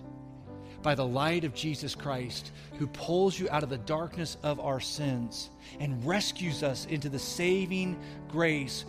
by 0.84 0.94
the 0.94 1.04
light 1.04 1.44
of 1.44 1.54
Jesus 1.54 1.94
Christ, 1.94 2.52
who 2.78 2.86
pulls 2.86 3.40
you 3.40 3.48
out 3.50 3.62
of 3.62 3.70
the 3.70 3.78
darkness 3.78 4.36
of 4.42 4.60
our 4.60 4.80
sins 4.80 5.48
and 5.80 6.06
rescues 6.06 6.62
us 6.62 6.84
into 6.84 7.08
the 7.08 7.18
saving 7.18 7.98
grace 8.28 8.84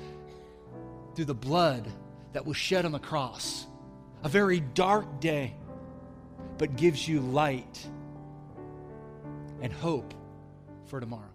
through 1.15 1.25
the 1.25 1.34
blood 1.34 1.88
that 2.34 2.45
was 2.45 2.58
shed 2.58 2.86
on 2.86 2.91
the 2.91 2.99
cross. 2.99 3.65
A 4.23 4.29
very 4.29 4.60
dark 4.60 5.21
day, 5.21 5.55
but 6.58 6.75
gives 6.75 7.08
you 7.08 7.21
light 7.21 7.88
and 9.62 9.71
hope 9.71 10.13
for 10.88 10.99
tomorrow. 10.99 11.35